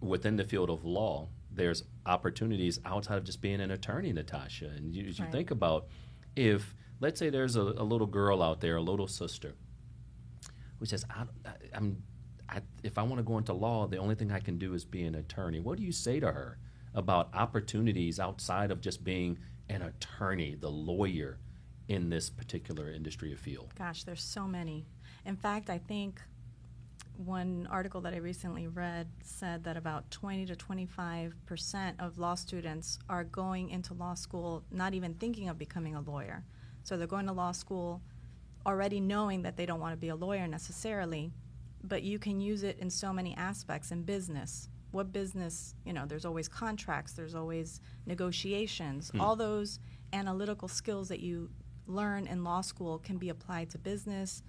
within 0.01 0.37
the 0.37 0.45
field 0.45 0.71
of 0.71 0.85
law, 0.85 1.31
there's 1.51 1.83
opportunities 2.07 2.79
outside 2.85 3.19
of 3.19 3.25
just 3.25 3.41
being 3.41 3.61
an 3.61 3.73
attorney, 3.73 4.13
Natasha. 4.13 4.67
And 4.67 4.95
you, 4.95 5.09
as 5.09 5.19
you 5.19 5.25
Right. 5.25 5.33
think 5.33 5.51
about 5.51 5.89
if, 6.37 6.77
let's 7.01 7.19
say, 7.19 7.29
there's 7.29 7.57
a, 7.57 7.63
a 7.63 7.83
little 7.83 8.07
girl 8.07 8.41
out 8.41 8.61
there, 8.61 8.77
a 8.77 8.81
little 8.81 9.09
sister, 9.09 9.57
who 10.79 10.87
says, 10.87 11.05
I, 11.11 11.25
I, 11.45 11.51
I'm, 11.75 12.05
I, 12.49 12.63
if 12.83 12.99
I 12.99 13.03
want 13.03 13.19
to 13.19 13.23
go 13.23 13.39
into 13.39 13.53
law, 13.53 13.87
the 13.87 13.99
only 13.99 14.15
thing 14.15 14.33
I 14.33 14.41
can 14.41 14.59
do 14.59 14.75
is 14.75 14.85
be 14.85 15.05
an 15.05 15.15
attorney. 15.15 15.61
What 15.61 15.79
do 15.79 15.85
you 15.85 15.93
say 15.93 16.21
to 16.21 16.33
her 16.33 16.59
about 16.95 17.29
opportunities 17.35 18.19
outside 18.19 18.71
of 18.71 18.81
just 18.81 19.05
being 19.05 19.39
an 19.69 19.83
attorney, 19.83 20.57
the 20.59 20.71
lawyer 20.71 21.39
in 21.89 22.09
this 22.09 22.31
particular 22.31 22.91
industry 22.91 23.33
or 23.33 23.37
field? 23.37 23.73
Gosh, 23.77 24.05
there's 24.05 24.23
so 24.23 24.47
many. 24.47 24.87
In 25.27 25.37
fact, 25.37 25.69
I 25.69 25.79
think 25.79 26.21
one 27.17 27.69
article 27.71 28.01
that 28.03 28.15
I 28.15 28.19
recently 28.19 28.69
read 28.69 29.09
said 29.23 29.65
that 29.65 29.77
about 29.77 30.11
20 30.11 30.47
to 30.47 30.57
25 30.57 31.35
percent 31.47 32.01
of 32.01 32.17
law 32.17 32.37
students 32.37 32.99
are 33.09 33.25
going 33.25 33.71
into 33.71 33.93
law 33.93 34.15
school 34.15 34.63
not 34.71 34.95
even 34.95 35.15
thinking 35.15 35.49
of 35.49 35.59
becoming 35.59 35.97
a 35.97 36.01
lawyer. 36.01 36.45
So 36.85 36.97
they're 36.97 37.07
going 37.07 37.27
to 37.27 37.33
law 37.33 37.53
school 37.53 38.01
already 38.65 39.01
knowing 39.01 39.43
that 39.43 39.57
they 39.57 39.67
don't 39.67 39.81
want 39.81 39.93
to 39.93 39.97
be 39.97 40.09
a 40.09 40.17
lawyer 40.17 40.47
necessarily, 40.47 41.33
but 41.85 42.03
you 42.03 42.19
can 42.19 42.41
use 42.41 42.63
it 42.63 42.79
in 42.79 42.91
so 42.91 43.13
many 43.13 43.37
aspects 43.37 43.91
in 43.91 44.03
business. 44.03 44.69
What 44.91 45.13
business, 45.13 45.75
you 45.85 45.93
know, 45.93 46.07
there's 46.07 46.25
always 46.25 46.49
contracts, 46.49 47.13
there's 47.13 47.35
always 47.35 47.81
negotiations. 48.07 49.11
Hmm. 49.11 49.21
All 49.21 49.37
those 49.37 49.79
analytical 50.13 50.69
skills 50.69 51.09
that 51.09 51.21
you 51.21 51.51
learn 51.87 52.27
in 52.27 52.45
law 52.45 52.61
school 52.61 52.99
can 52.99 53.19
be 53.19 53.29
applied 53.29 53.71
to 53.71 53.79
business. 53.79 54.43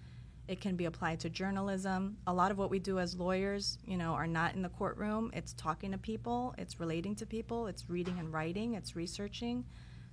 It 0.47 0.61
can 0.61 0.75
be 0.75 0.85
applied 0.85 1.19
to 1.21 1.29
journalism. 1.29 2.17
A 2.25 2.33
lot 2.33 2.49
of 2.49 2.57
what 2.57 2.71
we 2.71 2.79
do 2.79 2.97
as 2.97 3.15
lawyers, 3.15 3.77
you 3.85 3.97
know, 3.97 4.13
are 4.13 4.27
not 4.27 4.55
in 4.55 4.63
the 4.63 4.69
courtroom. 4.69 5.29
It's 5.33 5.53
talking 5.53 5.91
to 5.91 5.97
people, 5.97 6.55
it's 6.57 6.79
relating 6.79 7.15
to 7.17 7.25
people, 7.25 7.67
it's 7.67 7.87
reading 7.87 8.17
and 8.17 8.33
writing, 8.33 8.73
it's 8.73 8.95
researching. 8.95 9.65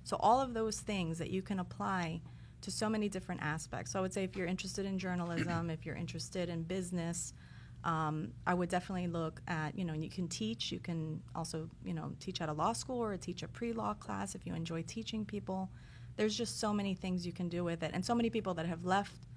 So 0.03 0.15
all 0.19 0.39
of 0.39 0.53
those 0.53 0.79
things 0.79 1.17
that 1.17 1.31
you 1.31 1.41
can 1.41 1.59
apply 1.59 2.21
to 2.61 2.71
so 2.71 2.89
many 2.89 3.09
different 3.09 3.41
aspects. 3.41 3.91
So 3.91 3.99
I 3.99 4.01
would 4.01 4.13
say 4.13 4.23
if 4.23 4.35
you're 4.35 4.47
interested 4.47 4.85
in 4.85 4.97
journalism, 4.99 5.69
if 5.69 5.85
you're 5.85 5.95
interested 5.95 6.49
in 6.49 6.63
business, 6.63 7.33
um, 7.83 8.33
I 8.45 8.53
would 8.53 8.69
definitely 8.69 9.07
look 9.07 9.41
at, 9.47 9.77
you 9.77 9.85
know, 9.85 9.93
you 9.93 10.09
can 10.09 10.27
teach. 10.27 10.71
You 10.71 10.79
can 10.79 11.21
also, 11.35 11.69
you 11.85 11.93
know, 11.93 12.13
teach 12.19 12.41
at 12.41 12.49
a 12.49 12.53
law 12.53 12.73
school 12.73 13.01
or 13.03 13.15
teach 13.17 13.43
a 13.43 13.47
pre-law 13.47 13.93
class 13.93 14.35
if 14.35 14.45
you 14.45 14.55
enjoy 14.55 14.81
teaching 14.81 15.23
people. 15.25 15.69
There's 16.15 16.35
just 16.35 16.59
so 16.59 16.73
many 16.73 16.95
things 16.95 17.25
you 17.25 17.31
can 17.31 17.47
do 17.47 17.63
with 17.63 17.83
it, 17.83 17.91
and 17.93 18.03
so 18.03 18.15
many 18.15 18.29
people 18.31 18.55
that 18.55 18.65
have 18.65 18.83
left 18.83 19.27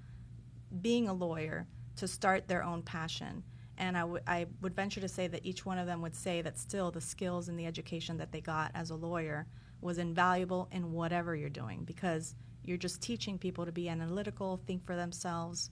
being 0.80 1.08
a 1.08 1.12
lawyer 1.12 1.66
to 1.96 2.08
start 2.08 2.48
their 2.48 2.62
own 2.62 2.82
passion. 2.82 3.44
And 3.76 3.96
I 3.96 4.04
would- 4.04 4.22
I 4.26 4.46
would 4.62 4.74
venture 4.74 5.00
to 5.00 5.08
say 5.08 5.26
that 5.26 5.44
each 5.44 5.66
one 5.66 5.78
of 5.78 5.86
them 5.86 6.00
would 6.02 6.14
say 6.14 6.42
that 6.42 6.58
still 6.58 6.90
the 6.90 7.00
skills 7.00 7.48
and 7.48 7.58
the 7.58 7.66
education 7.66 8.16
that 8.16 8.32
they 8.32 8.40
got 8.40 8.70
as 8.74 8.90
a 8.90 8.94
lawyer 8.94 9.46
was 9.80 9.98
invaluable 9.98 10.68
in 10.70 10.92
whatever 10.92 11.34
you're 11.34 11.48
doing 11.50 11.84
because 11.84 12.34
you're 12.70 12.78
just 12.78 13.02
teaching 13.02 13.36
people 13.36 13.66
to 13.66 13.72
be 13.72 13.88
analytical, 13.90 14.60
think 14.66 14.86
for 14.86 14.96
themselves, 14.96 15.70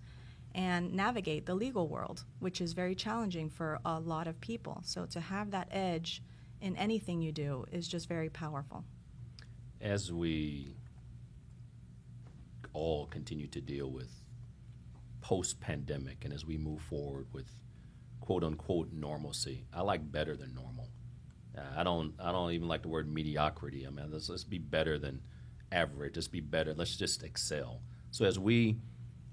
and 0.55 0.93
navigate 0.93 1.47
the 1.47 1.55
legal 1.55 1.89
world, 1.89 2.25
which 2.41 2.61
is 2.61 2.73
very 2.75 2.95
challenging 2.95 3.49
for 3.49 3.79
a 3.85 4.01
lot 4.01 4.27
of 4.27 4.39
people. 4.41 4.83
So 4.85 5.07
to 5.07 5.21
have 5.21 5.53
that 5.53 5.69
edge 5.71 6.23
in 6.61 6.77
anything 6.77 7.23
you 7.23 7.33
do 7.33 7.65
is 7.73 7.87
just 7.89 8.09
very 8.09 8.29
powerful. 8.29 8.85
as 9.81 10.13
we 10.13 10.75
all 12.73 13.07
continue 13.07 13.47
to 13.49 13.61
deal 13.61 13.91
with 13.91 14.11
post 15.21 15.61
pandemic 15.61 16.25
and 16.25 16.33
as 16.33 16.45
we 16.45 16.57
move 16.57 16.81
forward 16.83 17.27
with 17.33 17.49
quote 18.21 18.45
unquote 18.45 18.93
normalcy, 18.93 19.65
I 19.73 19.83
like 19.83 20.11
better 20.11 20.37
than 20.37 20.55
normal. 20.55 20.89
Uh, 21.57 21.63
I 21.77 21.83
don't 21.85 22.15
I 22.21 22.33
don't 22.33 22.53
even 22.53 22.69
like 22.69 22.83
the 22.83 22.89
word 22.89 23.13
mediocrity. 23.13 23.87
I 23.87 23.91
mean, 23.91 24.11
let's, 24.11 24.29
let's 24.29 24.45
be 24.45 24.59
better 24.59 24.99
than 24.99 25.23
average. 25.73 26.17
Let's 26.17 26.29
be 26.29 26.41
better. 26.41 26.75
Let's 26.75 26.97
just 26.97 27.23
excel. 27.23 27.81
So 28.11 28.25
as 28.25 28.39
we 28.39 28.77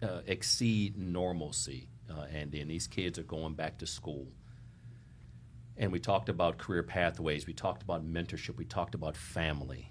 uh, 0.03 0.21
exceed 0.25 0.97
normalcy, 0.97 1.89
uh, 2.09 2.25
and 2.33 2.51
these 2.51 2.87
kids 2.87 3.17
are 3.17 3.23
going 3.23 3.53
back 3.53 3.79
to 3.79 3.87
school, 3.87 4.27
and 5.77 5.91
we 5.91 5.99
talked 5.99 6.29
about 6.29 6.57
career 6.57 6.83
pathways, 6.83 7.47
we 7.47 7.53
talked 7.53 7.83
about 7.83 8.05
mentorship, 8.05 8.57
we 8.57 8.65
talked 8.65 8.95
about 8.95 9.17
family 9.17 9.89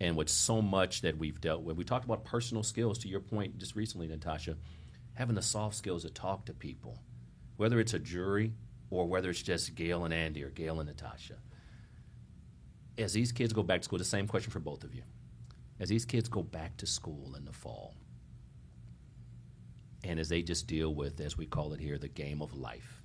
and 0.00 0.16
with 0.16 0.28
so 0.28 0.60
much 0.60 1.00
that 1.02 1.16
we've 1.16 1.40
dealt 1.40 1.62
with. 1.62 1.76
We 1.76 1.84
talked 1.84 2.04
about 2.04 2.24
personal 2.24 2.62
skills, 2.62 2.98
to 2.98 3.08
your 3.08 3.20
point 3.20 3.58
just 3.58 3.74
recently, 3.74 4.06
Natasha, 4.06 4.56
having 5.14 5.34
the 5.34 5.42
soft 5.42 5.74
skills 5.74 6.02
to 6.02 6.10
talk 6.10 6.44
to 6.46 6.52
people, 6.52 6.98
whether 7.56 7.80
it's 7.80 7.94
a 7.94 7.98
jury 7.98 8.52
or 8.90 9.06
whether 9.06 9.30
it's 9.30 9.42
just 9.42 9.74
Gale 9.74 10.04
and 10.04 10.12
Andy 10.12 10.42
or 10.42 10.50
Gale 10.50 10.80
and 10.80 10.88
Natasha. 10.88 11.36
As 12.98 13.12
these 13.12 13.32
kids 13.32 13.52
go 13.52 13.62
back 13.62 13.80
to 13.80 13.84
school, 13.84 13.98
the 13.98 14.04
same 14.04 14.26
question 14.26 14.50
for 14.50 14.60
both 14.60 14.84
of 14.84 14.94
you. 14.94 15.02
As 15.78 15.88
these 15.88 16.04
kids 16.04 16.28
go 16.28 16.42
back 16.42 16.76
to 16.78 16.86
school 16.86 17.34
in 17.36 17.44
the 17.44 17.52
fall, 17.52 17.94
and 20.04 20.18
as 20.18 20.28
they 20.28 20.42
just 20.42 20.66
deal 20.66 20.94
with, 20.94 21.20
as 21.20 21.36
we 21.36 21.46
call 21.46 21.72
it 21.72 21.80
here, 21.80 21.98
the 21.98 22.08
game 22.08 22.40
of 22.40 22.54
life. 22.54 23.02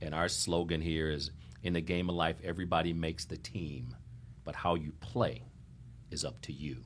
And 0.00 0.14
our 0.14 0.28
slogan 0.28 0.80
here 0.80 1.10
is 1.10 1.30
in 1.62 1.72
the 1.72 1.80
game 1.80 2.08
of 2.08 2.14
life, 2.14 2.36
everybody 2.44 2.92
makes 2.92 3.24
the 3.24 3.36
team, 3.36 3.94
but 4.44 4.54
how 4.54 4.74
you 4.74 4.92
play 5.00 5.42
is 6.10 6.24
up 6.24 6.40
to 6.42 6.52
you. 6.52 6.84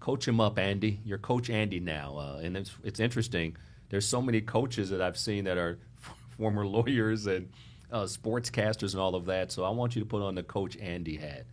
Coach 0.00 0.28
him 0.28 0.40
up, 0.40 0.58
Andy. 0.58 1.00
You're 1.04 1.18
Coach 1.18 1.50
Andy 1.50 1.80
now, 1.80 2.16
uh, 2.18 2.40
and 2.42 2.56
it's 2.56 2.72
it's 2.84 3.00
interesting. 3.00 3.56
There's 3.88 4.06
so 4.06 4.22
many 4.22 4.40
coaches 4.40 4.90
that 4.90 5.00
I've 5.00 5.16
seen 5.16 5.44
that 5.44 5.58
are 5.58 5.78
former 6.36 6.66
lawyers 6.66 7.26
and 7.26 7.50
uh, 7.90 8.02
sportscasters 8.02 8.92
and 8.92 9.00
all 9.00 9.14
of 9.14 9.26
that. 9.26 9.50
So 9.50 9.64
I 9.64 9.70
want 9.70 9.96
you 9.96 10.02
to 10.02 10.06
put 10.06 10.22
on 10.22 10.34
the 10.34 10.42
Coach 10.42 10.76
Andy 10.76 11.16
hat, 11.16 11.46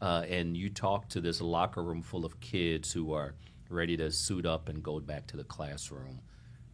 uh, 0.00 0.24
and 0.28 0.56
you 0.56 0.70
talk 0.70 1.08
to 1.08 1.20
this 1.20 1.40
locker 1.40 1.82
room 1.82 2.02
full 2.02 2.24
of 2.24 2.40
kids 2.40 2.92
who 2.92 3.12
are 3.12 3.34
ready 3.68 3.96
to 3.96 4.10
suit 4.10 4.46
up 4.46 4.68
and 4.68 4.82
go 4.82 4.98
back 5.00 5.26
to 5.28 5.36
the 5.36 5.44
classroom, 5.44 6.20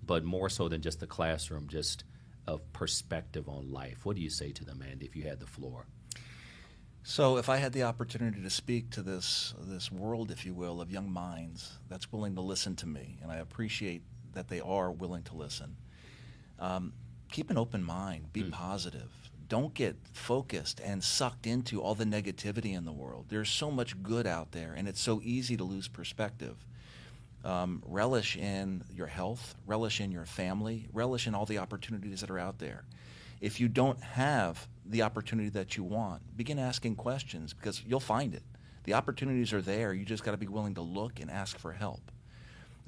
but 0.05 0.25
more 0.25 0.49
so 0.49 0.69
than 0.69 0.81
just 0.81 1.01
the 1.01 1.07
classroom, 1.07 1.69
just 1.69 2.05
of 2.47 2.73
perspective 2.73 3.49
on 3.49 3.71
life. 3.73 4.05
What 4.05 4.17
do 4.17 4.23
you 4.23 4.31
say 4.31 4.53
to 4.53 4.65
them, 4.65 4.83
Andy, 4.89 5.07
if 5.07 5.17
you 5.17 5.25
had 5.25 5.41
the 5.41 5.47
floor? 5.47 5.87
So, 7.03 7.37
if 7.37 7.49
I 7.49 7.59
had 7.59 7.73
the 7.73 7.85
opportunity 7.85 8.43
to 8.43 8.51
speak 8.51 8.91
to 8.91 9.03
this 9.03 9.55
this 9.61 9.93
world, 9.93 10.33
if 10.33 10.45
you 10.45 10.55
will, 10.55 10.81
of 10.81 10.91
young 10.91 11.11
minds 11.11 11.79
that's 11.89 12.11
willing 12.11 12.35
to 12.35 12.41
listen 12.41 12.75
to 12.77 12.87
me, 12.87 13.19
and 13.23 13.31
I 13.31 13.37
appreciate 13.37 14.03
that 14.33 14.49
they 14.49 14.61
are 14.61 14.91
willing 14.91 15.23
to 15.25 15.37
listen, 15.37 15.77
um, 16.59 16.93
keep 17.31 17.51
an 17.51 17.59
open 17.59 17.85
mind. 17.85 18.33
Be 18.33 18.45
positive. 18.45 19.13
Don't 19.49 19.75
get 19.75 19.97
focused 20.13 20.81
and 20.81 21.03
sucked 21.03 21.47
into 21.47 21.81
all 21.81 21.95
the 21.95 22.05
negativity 22.05 22.77
in 22.77 22.85
the 22.85 22.93
world. 22.93 23.27
There's 23.29 23.49
so 23.49 23.71
much 23.71 24.03
good 24.03 24.27
out 24.27 24.53
there, 24.53 24.75
and 24.77 24.89
it's 24.89 25.01
so 25.01 25.21
easy 25.23 25.57
to 25.57 25.65
lose 25.65 25.89
perspective. 25.89 26.57
Um, 27.45 27.83
relish 27.87 28.37
in 28.37 28.83
your 28.93 29.07
health, 29.07 29.55
relish 29.67 30.01
in 30.01 30.11
your 30.11 30.27
family, 30.27 30.89
relish 30.93 31.29
in 31.29 31.35
all 31.35 31.47
the 31.47 31.59
opportunities 31.59 32.21
that 32.21 32.31
are 32.31 32.39
out 32.39 32.59
there. 32.59 32.85
If 33.41 33.61
you 33.61 33.69
don't 33.69 34.03
have 34.03 34.67
the 34.85 35.03
opportunity 35.03 35.51
that 35.51 35.77
you 35.77 35.85
want, 35.85 36.23
begin 36.37 36.59
asking 36.59 36.97
questions 36.97 37.53
because 37.53 37.83
you'll 37.87 38.01
find 38.01 38.35
it. 38.35 38.43
The 38.85 38.95
opportunities 38.95 39.53
are 39.53 39.63
there. 39.63 39.93
You 39.93 40.05
just 40.05 40.25
got 40.25 40.33
to 40.33 40.37
be 40.37 40.49
willing 40.49 40.75
to 40.75 40.81
look 40.81 41.21
and 41.21 41.31
ask 41.31 41.59
for 41.59 41.73
help. 41.73 42.11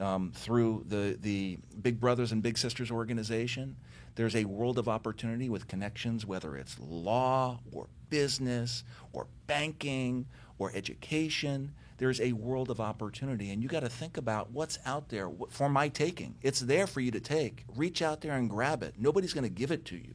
Um, 0.01 0.31
through 0.33 0.85
the, 0.87 1.19
the 1.21 1.59
Big 1.83 1.99
Brothers 1.99 2.31
and 2.31 2.41
Big 2.41 2.57
Sisters 2.57 2.91
organization, 2.91 3.77
there's 4.15 4.37
a 4.37 4.45
world 4.45 4.79
of 4.79 4.89
opportunity 4.89 5.49
with 5.49 5.67
connections, 5.67 6.25
whether 6.25 6.57
it's 6.57 6.79
law 6.79 7.61
or 7.73 7.89
business 8.11 8.85
or 9.13 9.27
banking 9.47 10.27
or 10.59 10.71
education. 10.75 11.73
There's 11.99 12.21
a 12.21 12.33
world 12.33 12.71
of 12.71 12.81
opportunity, 12.81 13.51
and 13.51 13.63
you 13.63 13.69
got 13.69 13.81
to 13.81 13.89
think 13.89 14.17
about 14.17 14.53
what's 14.53 14.79
out 14.87 15.09
there 15.09 15.31
for 15.51 15.69
my 15.69 15.89
taking. 15.89 16.37
It's 16.43 16.61
there 16.61 16.87
for 16.87 17.01
you 17.01 17.11
to 17.11 17.21
take. 17.21 17.65
Reach 17.75 18.03
out 18.03 18.21
there 18.21 18.37
and 18.37 18.49
grab 18.49 18.83
it. 18.83 18.95
Nobody's 18.99 19.33
going 19.33 19.45
to 19.45 19.51
give 19.51 19.73
it 19.73 19.85
to 19.87 19.97
you. 19.97 20.15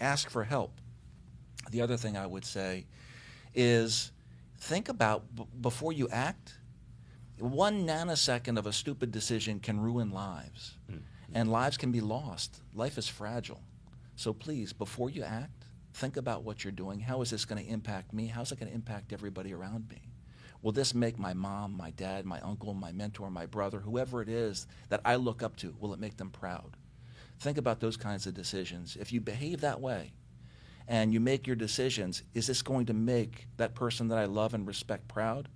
Ask 0.00 0.28
for 0.28 0.44
help. 0.44 0.80
The 1.70 1.82
other 1.82 1.96
thing 1.96 2.16
I 2.16 2.26
would 2.26 2.44
say 2.44 2.86
is 3.54 4.12
think 4.58 4.88
about 4.88 5.34
b- 5.34 5.46
before 5.60 5.92
you 5.92 6.08
act. 6.08 6.57
One 7.38 7.86
nanosecond 7.86 8.58
of 8.58 8.66
a 8.66 8.72
stupid 8.72 9.12
decision 9.12 9.60
can 9.60 9.80
ruin 9.80 10.10
lives, 10.10 10.76
mm-hmm. 10.90 11.00
and 11.34 11.50
lives 11.50 11.76
can 11.76 11.92
be 11.92 12.00
lost. 12.00 12.60
Life 12.74 12.98
is 12.98 13.08
fragile. 13.08 13.62
So 14.16 14.32
please, 14.32 14.72
before 14.72 15.10
you 15.10 15.22
act, 15.22 15.66
think 15.94 16.16
about 16.16 16.42
what 16.42 16.64
you're 16.64 16.72
doing. 16.72 17.00
How 17.00 17.22
is 17.22 17.30
this 17.30 17.44
going 17.44 17.64
to 17.64 17.70
impact 17.70 18.12
me? 18.12 18.26
How's 18.26 18.50
it 18.50 18.58
going 18.58 18.68
to 18.68 18.74
impact 18.74 19.12
everybody 19.12 19.52
around 19.52 19.88
me? 19.88 20.02
Will 20.62 20.72
this 20.72 20.94
make 20.94 21.18
my 21.18 21.34
mom, 21.34 21.76
my 21.76 21.90
dad, 21.92 22.26
my 22.26 22.40
uncle, 22.40 22.74
my 22.74 22.90
mentor, 22.90 23.30
my 23.30 23.46
brother, 23.46 23.78
whoever 23.78 24.20
it 24.20 24.28
is 24.28 24.66
that 24.88 25.00
I 25.04 25.14
look 25.14 25.42
up 25.42 25.56
to, 25.58 25.76
will 25.78 25.94
it 25.94 26.00
make 26.00 26.16
them 26.16 26.30
proud? 26.30 26.76
Think 27.38 27.58
about 27.58 27.78
those 27.78 27.96
kinds 27.96 28.26
of 28.26 28.34
decisions. 28.34 28.96
If 28.98 29.12
you 29.12 29.20
behave 29.20 29.60
that 29.60 29.80
way 29.80 30.12
and 30.88 31.12
you 31.12 31.20
make 31.20 31.46
your 31.46 31.54
decisions, 31.54 32.24
is 32.34 32.48
this 32.48 32.62
going 32.62 32.86
to 32.86 32.94
make 32.94 33.46
that 33.56 33.76
person 33.76 34.08
that 34.08 34.18
I 34.18 34.24
love 34.24 34.54
and 34.54 34.66
respect 34.66 35.06
proud? 35.06 35.48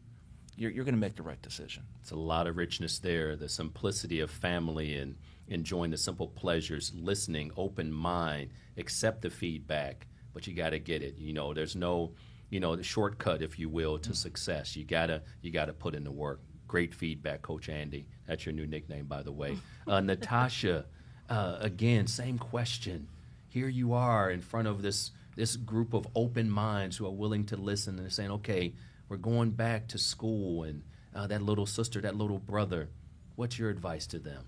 You're, 0.57 0.71
you're 0.71 0.85
going 0.85 0.95
to 0.95 1.01
make 1.01 1.17
the 1.17 1.23
right 1.23 1.41
decision. 1.41 1.85
It's 2.01 2.11
a 2.11 2.17
lot 2.17 2.47
of 2.47 2.57
richness 2.57 2.99
there, 2.99 3.37
the 3.37 3.49
simplicity 3.49 4.21
of 4.21 4.31
family 4.31 4.95
and 4.97 5.17
enjoying 5.49 5.91
the 5.91 5.97
simple 5.97 6.29
pleasures, 6.29 6.93
listening, 6.95 7.51
open 7.57 7.91
mind, 7.91 8.51
accept 8.77 9.23
the 9.23 9.31
feedback, 9.31 10.07
but 10.35 10.47
you 10.47 10.55
got 10.55 10.71
to 10.71 10.79
get 10.79 11.03
it. 11.03 11.17
You 11.19 11.33
know, 11.33 11.55
there's 11.55 11.75
no 11.75 12.13
you 12.53 12.61
know, 12.61 12.77
the 12.77 12.83
shortcut, 12.83 13.41
if 13.41 13.59
you 13.59 13.71
will, 13.71 13.99
to 14.01 14.15
success. 14.15 14.77
You 14.77 14.85
gotta 14.85 15.23
you 15.41 15.51
gotta 15.51 15.73
put 15.73 15.95
in 15.95 16.05
the 16.05 16.13
work. 16.13 16.43
Great 16.69 16.95
feedback, 16.95 17.41
Coach 17.41 17.71
Andy. 17.71 18.07
That's 18.29 18.45
your 18.45 18.53
new 18.53 18.67
nickname, 18.67 19.07
by 19.07 19.23
the 19.23 19.33
way. 19.33 19.57
Uh, 19.85 20.01
Natasha, 20.01 20.85
uh, 21.29 21.57
again, 21.59 22.07
same 22.07 22.39
question. 22.39 23.09
Here 23.49 23.67
you 23.67 23.95
are 23.95 24.31
in 24.31 24.41
front 24.41 24.69
of 24.69 24.81
this 24.81 25.11
this 25.35 25.57
group 25.57 25.93
of 25.93 26.07
open 26.15 26.49
minds 26.49 26.97
who 26.97 27.07
are 27.07 27.11
willing 27.11 27.47
to 27.47 27.57
listen 27.57 27.99
and 27.99 28.13
saying, 28.13 28.31
okay, 28.31 28.75
we're 29.13 29.19
going 29.19 29.51
back 29.51 29.89
to 29.89 29.99
school, 29.99 30.63
and 30.63 30.83
uh, 31.15 31.27
that 31.27 31.43
little 31.43 31.67
sister, 31.67 32.01
that 32.01 32.17
little 32.17 32.39
brother. 32.39 32.89
What's 33.37 33.59
your 33.59 33.69
advice 33.69 34.07
to 34.07 34.19
them? 34.19 34.47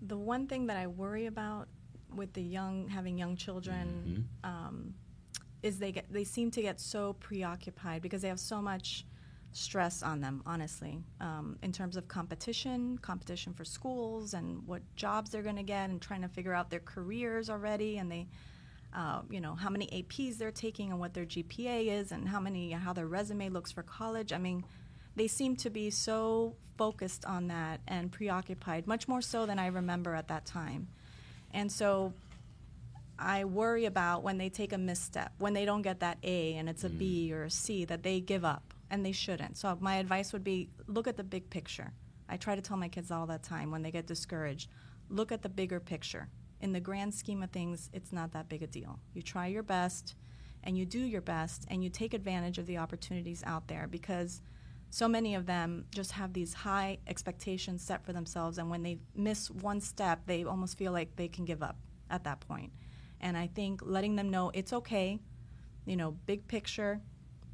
The 0.00 0.16
one 0.16 0.46
thing 0.46 0.68
that 0.68 0.76
I 0.76 0.86
worry 0.86 1.26
about 1.26 1.66
with 2.14 2.32
the 2.34 2.42
young, 2.42 2.86
having 2.86 3.18
young 3.18 3.34
children, 3.34 4.28
mm-hmm. 4.44 4.48
um, 4.48 4.94
is 5.60 5.80
they 5.80 5.90
get 5.90 6.06
they 6.08 6.22
seem 6.22 6.52
to 6.52 6.62
get 6.62 6.78
so 6.78 7.14
preoccupied 7.14 8.00
because 8.00 8.22
they 8.22 8.28
have 8.28 8.38
so 8.38 8.62
much 8.62 9.06
stress 9.50 10.02
on 10.02 10.20
them 10.20 10.42
honestly 10.46 10.98
um, 11.20 11.58
in 11.62 11.72
terms 11.72 11.96
of 11.96 12.08
competition 12.08 12.96
competition 13.02 13.52
for 13.52 13.66
schools 13.66 14.32
and 14.32 14.66
what 14.66 14.80
jobs 14.96 15.30
they're 15.30 15.42
going 15.42 15.56
to 15.56 15.62
get 15.62 15.90
and 15.90 16.00
trying 16.00 16.22
to 16.22 16.28
figure 16.28 16.54
out 16.54 16.70
their 16.70 16.80
careers 16.80 17.50
already 17.50 17.98
and 17.98 18.10
they 18.10 18.26
uh, 18.94 19.22
you 19.30 19.40
know 19.40 19.54
how 19.54 19.70
many 19.70 19.86
aps 19.88 20.38
they're 20.38 20.50
taking 20.50 20.90
and 20.90 21.00
what 21.00 21.14
their 21.14 21.24
gpa 21.24 21.86
is 21.86 22.12
and 22.12 22.28
how 22.28 22.40
many 22.40 22.72
how 22.72 22.92
their 22.92 23.06
resume 23.06 23.48
looks 23.48 23.72
for 23.72 23.82
college 23.82 24.32
i 24.32 24.38
mean 24.38 24.64
they 25.16 25.26
seem 25.26 25.56
to 25.56 25.70
be 25.70 25.90
so 25.90 26.54
focused 26.76 27.24
on 27.24 27.48
that 27.48 27.80
and 27.86 28.10
preoccupied 28.10 28.86
much 28.86 29.08
more 29.08 29.22
so 29.22 29.46
than 29.46 29.58
i 29.58 29.66
remember 29.66 30.14
at 30.14 30.28
that 30.28 30.44
time 30.46 30.88
and 31.52 31.70
so 31.70 32.12
I 33.18 33.44
worry 33.44 33.84
about 33.84 34.24
when 34.24 34.36
they 34.38 34.48
take 34.48 34.72
a 34.72 34.78
misstep, 34.78 35.32
when 35.38 35.52
they 35.52 35.64
don't 35.64 35.82
get 35.82 36.00
that 36.00 36.18
A 36.24 36.54
and 36.54 36.68
it's 36.68 36.82
a 36.82 36.88
mm. 36.88 36.98
B 36.98 37.32
or 37.32 37.44
a 37.44 37.50
C, 37.50 37.84
that 37.84 38.02
they 38.02 38.20
give 38.20 38.44
up, 38.44 38.74
and 38.90 39.06
they 39.06 39.12
shouldn't. 39.12 39.56
So 39.56 39.76
my 39.80 39.96
advice 39.96 40.32
would 40.32 40.42
be 40.42 40.68
look 40.88 41.06
at 41.06 41.16
the 41.16 41.22
big 41.24 41.48
picture. 41.48 41.92
I 42.28 42.36
try 42.36 42.56
to 42.56 42.62
tell 42.62 42.76
my 42.76 42.88
kids 42.88 43.10
all 43.10 43.26
that 43.26 43.42
time 43.42 43.70
when 43.70 43.82
they 43.82 43.90
get 43.90 44.06
discouraged, 44.06 44.68
look 45.08 45.30
at 45.30 45.42
the 45.42 45.48
bigger 45.48 45.78
picture. 45.78 46.28
In 46.62 46.72
the 46.72 46.80
grand 46.80 47.12
scheme 47.12 47.42
of 47.42 47.50
things, 47.50 47.90
it's 47.92 48.12
not 48.12 48.32
that 48.32 48.48
big 48.48 48.62
a 48.62 48.66
deal. 48.66 49.00
You 49.12 49.20
try 49.20 49.48
your 49.48 49.64
best, 49.64 50.14
and 50.62 50.78
you 50.78 50.86
do 50.86 51.00
your 51.00 51.20
best, 51.20 51.66
and 51.68 51.82
you 51.82 51.90
take 51.90 52.14
advantage 52.14 52.56
of 52.56 52.66
the 52.66 52.78
opportunities 52.78 53.42
out 53.44 53.66
there 53.66 53.88
because 53.88 54.40
so 54.90 55.08
many 55.08 55.34
of 55.34 55.46
them 55.46 55.86
just 55.90 56.12
have 56.12 56.32
these 56.32 56.54
high 56.54 56.98
expectations 57.08 57.82
set 57.82 58.04
for 58.06 58.12
themselves, 58.12 58.58
and 58.58 58.70
when 58.70 58.84
they 58.84 58.98
miss 59.14 59.50
one 59.50 59.80
step, 59.80 60.20
they 60.26 60.44
almost 60.44 60.78
feel 60.78 60.92
like 60.92 61.16
they 61.16 61.28
can 61.28 61.44
give 61.44 61.62
up 61.62 61.76
at 62.10 62.24
that 62.24 62.40
point. 62.40 62.72
And 63.20 63.36
I 63.36 63.48
think 63.48 63.80
letting 63.82 64.14
them 64.14 64.30
know 64.30 64.52
it's 64.54 64.72
okay, 64.72 65.18
you 65.84 65.96
know, 65.96 66.12
big 66.26 66.46
picture, 66.46 67.00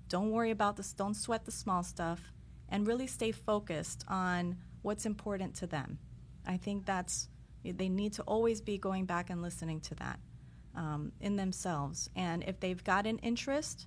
don't 0.08 0.32
worry 0.32 0.50
about 0.50 0.76
this, 0.76 0.92
don't 0.92 1.14
sweat 1.14 1.44
the 1.46 1.50
small 1.50 1.82
stuff, 1.82 2.32
and 2.68 2.86
really 2.86 3.06
stay 3.06 3.32
focused 3.32 4.04
on 4.08 4.56
what's 4.82 5.06
important 5.06 5.54
to 5.54 5.66
them. 5.66 5.98
I 6.46 6.58
think 6.58 6.84
that's, 6.84 7.28
they 7.72 7.88
need 7.88 8.12
to 8.14 8.22
always 8.22 8.60
be 8.60 8.78
going 8.78 9.04
back 9.04 9.30
and 9.30 9.42
listening 9.42 9.80
to 9.82 9.94
that 9.96 10.18
um, 10.74 11.12
in 11.20 11.36
themselves. 11.36 12.08
And 12.16 12.44
if 12.44 12.60
they've 12.60 12.82
got 12.82 13.06
an 13.06 13.18
interest, 13.18 13.86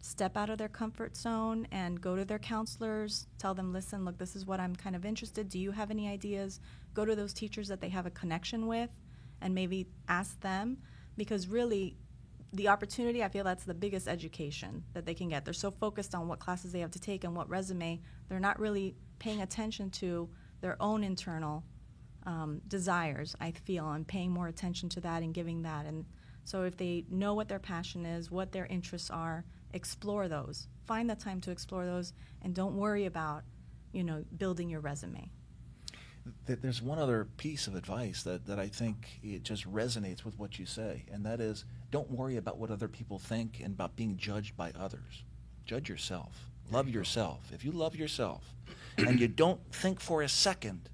step 0.00 0.36
out 0.36 0.50
of 0.50 0.58
their 0.58 0.68
comfort 0.68 1.16
zone 1.16 1.66
and 1.72 2.00
go 2.00 2.14
to 2.14 2.24
their 2.24 2.38
counselors. 2.38 3.26
Tell 3.38 3.54
them, 3.54 3.72
listen, 3.72 4.04
look, 4.04 4.18
this 4.18 4.36
is 4.36 4.44
what 4.44 4.60
I'm 4.60 4.76
kind 4.76 4.94
of 4.94 5.06
interested. 5.06 5.48
Do 5.48 5.58
you 5.58 5.70
have 5.70 5.90
any 5.90 6.08
ideas? 6.08 6.60
Go 6.92 7.04
to 7.04 7.16
those 7.16 7.32
teachers 7.32 7.68
that 7.68 7.80
they 7.80 7.88
have 7.88 8.04
a 8.04 8.10
connection 8.10 8.66
with 8.66 8.90
and 9.40 9.54
maybe 9.54 9.86
ask 10.08 10.40
them 10.40 10.78
because 11.16 11.48
really 11.48 11.96
the 12.52 12.68
opportunity 12.68 13.22
i 13.22 13.28
feel 13.28 13.44
that's 13.44 13.64
the 13.64 13.74
biggest 13.74 14.06
education 14.06 14.84
that 14.92 15.04
they 15.04 15.14
can 15.14 15.28
get 15.28 15.44
they're 15.44 15.52
so 15.52 15.70
focused 15.70 16.14
on 16.14 16.28
what 16.28 16.38
classes 16.38 16.72
they 16.72 16.80
have 16.80 16.90
to 16.90 17.00
take 17.00 17.24
and 17.24 17.34
what 17.34 17.48
resume 17.48 18.00
they're 18.28 18.38
not 18.38 18.58
really 18.60 18.94
paying 19.18 19.42
attention 19.42 19.90
to 19.90 20.28
their 20.60 20.80
own 20.80 21.02
internal 21.02 21.64
um, 22.26 22.60
desires 22.68 23.34
i 23.40 23.50
feel 23.50 23.90
and 23.92 24.06
paying 24.06 24.30
more 24.30 24.48
attention 24.48 24.88
to 24.88 25.00
that 25.00 25.22
and 25.22 25.34
giving 25.34 25.62
that 25.62 25.86
and 25.86 26.04
so 26.44 26.62
if 26.62 26.76
they 26.76 27.04
know 27.10 27.34
what 27.34 27.48
their 27.48 27.58
passion 27.58 28.04
is 28.04 28.30
what 28.30 28.52
their 28.52 28.66
interests 28.66 29.10
are 29.10 29.44
explore 29.72 30.28
those 30.28 30.68
find 30.86 31.08
the 31.08 31.14
time 31.14 31.40
to 31.40 31.50
explore 31.50 31.84
those 31.84 32.12
and 32.42 32.54
don't 32.54 32.76
worry 32.76 33.06
about 33.06 33.42
you 33.92 34.04
know 34.04 34.24
building 34.36 34.68
your 34.68 34.80
resume 34.80 35.30
there's 36.46 36.80
one 36.80 36.98
other 36.98 37.26
piece 37.36 37.66
of 37.66 37.74
advice 37.74 38.22
that, 38.22 38.46
that 38.46 38.58
I 38.58 38.68
think 38.68 39.20
it 39.22 39.42
just 39.42 39.70
resonates 39.70 40.24
with 40.24 40.38
what 40.38 40.58
you 40.58 40.64
say, 40.66 41.04
and 41.12 41.24
that 41.26 41.40
is 41.40 41.64
don't 41.90 42.10
worry 42.10 42.36
about 42.36 42.58
what 42.58 42.70
other 42.70 42.88
people 42.88 43.18
think 43.18 43.60
and 43.62 43.74
about 43.74 43.94
being 43.94 44.16
judged 44.16 44.56
by 44.56 44.72
others. 44.78 45.24
Judge 45.66 45.88
yourself. 45.88 46.50
Love 46.70 46.88
yourself. 46.88 47.50
If 47.52 47.64
you 47.64 47.72
love 47.72 47.94
yourself 47.94 48.54
and 48.96 49.20
you 49.20 49.28
don't 49.28 49.60
think 49.72 50.00
for 50.00 50.22
a 50.22 50.28
second 50.28 50.88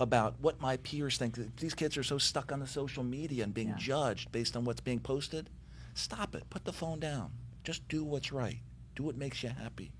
about 0.00 0.34
what 0.40 0.60
my 0.60 0.76
peers 0.78 1.16
think, 1.16 1.36
these 1.56 1.74
kids 1.74 1.96
are 1.96 2.02
so 2.02 2.18
stuck 2.18 2.52
on 2.52 2.60
the 2.60 2.66
social 2.66 3.04
media 3.04 3.44
and 3.44 3.54
being 3.54 3.68
yeah. 3.68 3.76
judged 3.78 4.32
based 4.32 4.56
on 4.56 4.64
what's 4.64 4.80
being 4.80 5.00
posted, 5.00 5.50
stop 5.94 6.34
it. 6.34 6.48
Put 6.50 6.64
the 6.64 6.72
phone 6.72 7.00
down. 7.00 7.30
Just 7.64 7.86
do 7.88 8.04
what's 8.04 8.32
right. 8.32 8.58
Do 8.96 9.04
what 9.04 9.16
makes 9.16 9.42
you 9.42 9.50
happy. 9.50 9.92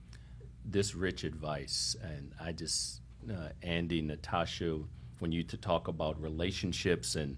This 0.65 0.95
rich 0.95 1.25
advice, 1.25 1.97
and 2.03 2.33
I 2.41 2.53
just 2.53 3.01
uh, 3.31 3.49
Andy, 3.63 4.01
Natasha, 4.01 4.81
when 5.19 5.33
you 5.33 5.43
to 5.45 5.57
talk 5.57 5.89
about 5.89 6.21
relationships 6.21 7.15
and 7.15 7.37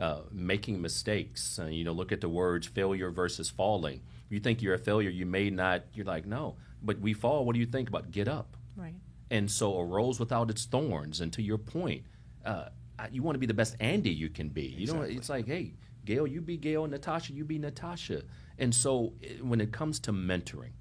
uh, 0.00 0.20
making 0.30 0.80
mistakes. 0.80 1.58
Uh, 1.58 1.66
you 1.66 1.84
know, 1.84 1.92
look 1.92 2.12
at 2.12 2.20
the 2.20 2.28
words 2.28 2.66
failure 2.66 3.10
versus 3.10 3.50
falling. 3.50 4.00
You 4.28 4.40
think 4.40 4.62
you're 4.62 4.74
a 4.74 4.78
failure, 4.78 5.10
you 5.10 5.26
may 5.26 5.50
not. 5.50 5.84
You're 5.94 6.06
like, 6.06 6.26
no, 6.26 6.56
but 6.82 6.98
we 7.00 7.12
fall. 7.12 7.44
What 7.44 7.54
do 7.54 7.60
you 7.60 7.66
think 7.66 7.88
about? 7.88 8.10
Get 8.10 8.28
up. 8.28 8.56
Right. 8.76 8.94
And 9.30 9.50
so 9.50 9.76
a 9.78 9.84
rose 9.84 10.20
without 10.20 10.50
its 10.50 10.66
thorns. 10.66 11.20
And 11.20 11.32
to 11.32 11.42
your 11.42 11.58
point, 11.58 12.04
uh, 12.44 12.66
you 13.10 13.22
want 13.22 13.34
to 13.34 13.40
be 13.40 13.46
the 13.46 13.54
best 13.54 13.76
Andy 13.80 14.10
you 14.10 14.28
can 14.28 14.48
be. 14.48 14.66
You 14.66 14.82
exactly. 14.82 15.12
know, 15.12 15.18
it's 15.18 15.28
like, 15.28 15.46
hey, 15.46 15.74
Gale, 16.04 16.26
you 16.26 16.40
be 16.40 16.56
Gale, 16.56 16.86
Natasha, 16.86 17.32
you 17.32 17.44
be 17.44 17.58
Natasha. 17.58 18.22
And 18.58 18.74
so 18.74 19.14
eh, 19.22 19.36
when 19.40 19.60
it 19.60 19.72
comes 19.72 19.98
to 20.00 20.12
mentoring, 20.12 20.72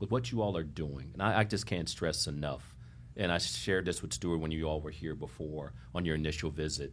with 0.00 0.10
what 0.10 0.30
you 0.30 0.42
all 0.42 0.56
are 0.56 0.64
doing, 0.64 1.10
and 1.12 1.22
I, 1.22 1.40
I 1.40 1.44
just 1.44 1.66
can't 1.66 1.88
stress 1.88 2.26
enough 2.26 2.74
and 3.16 3.30
I 3.30 3.38
shared 3.38 3.84
this 3.84 4.02
with 4.02 4.12
Stuart 4.12 4.38
when 4.38 4.50
you 4.50 4.66
all 4.66 4.80
were 4.80 4.90
here 4.90 5.14
before 5.14 5.72
on 5.94 6.04
your 6.04 6.14
initial 6.14 6.50
visit. 6.50 6.92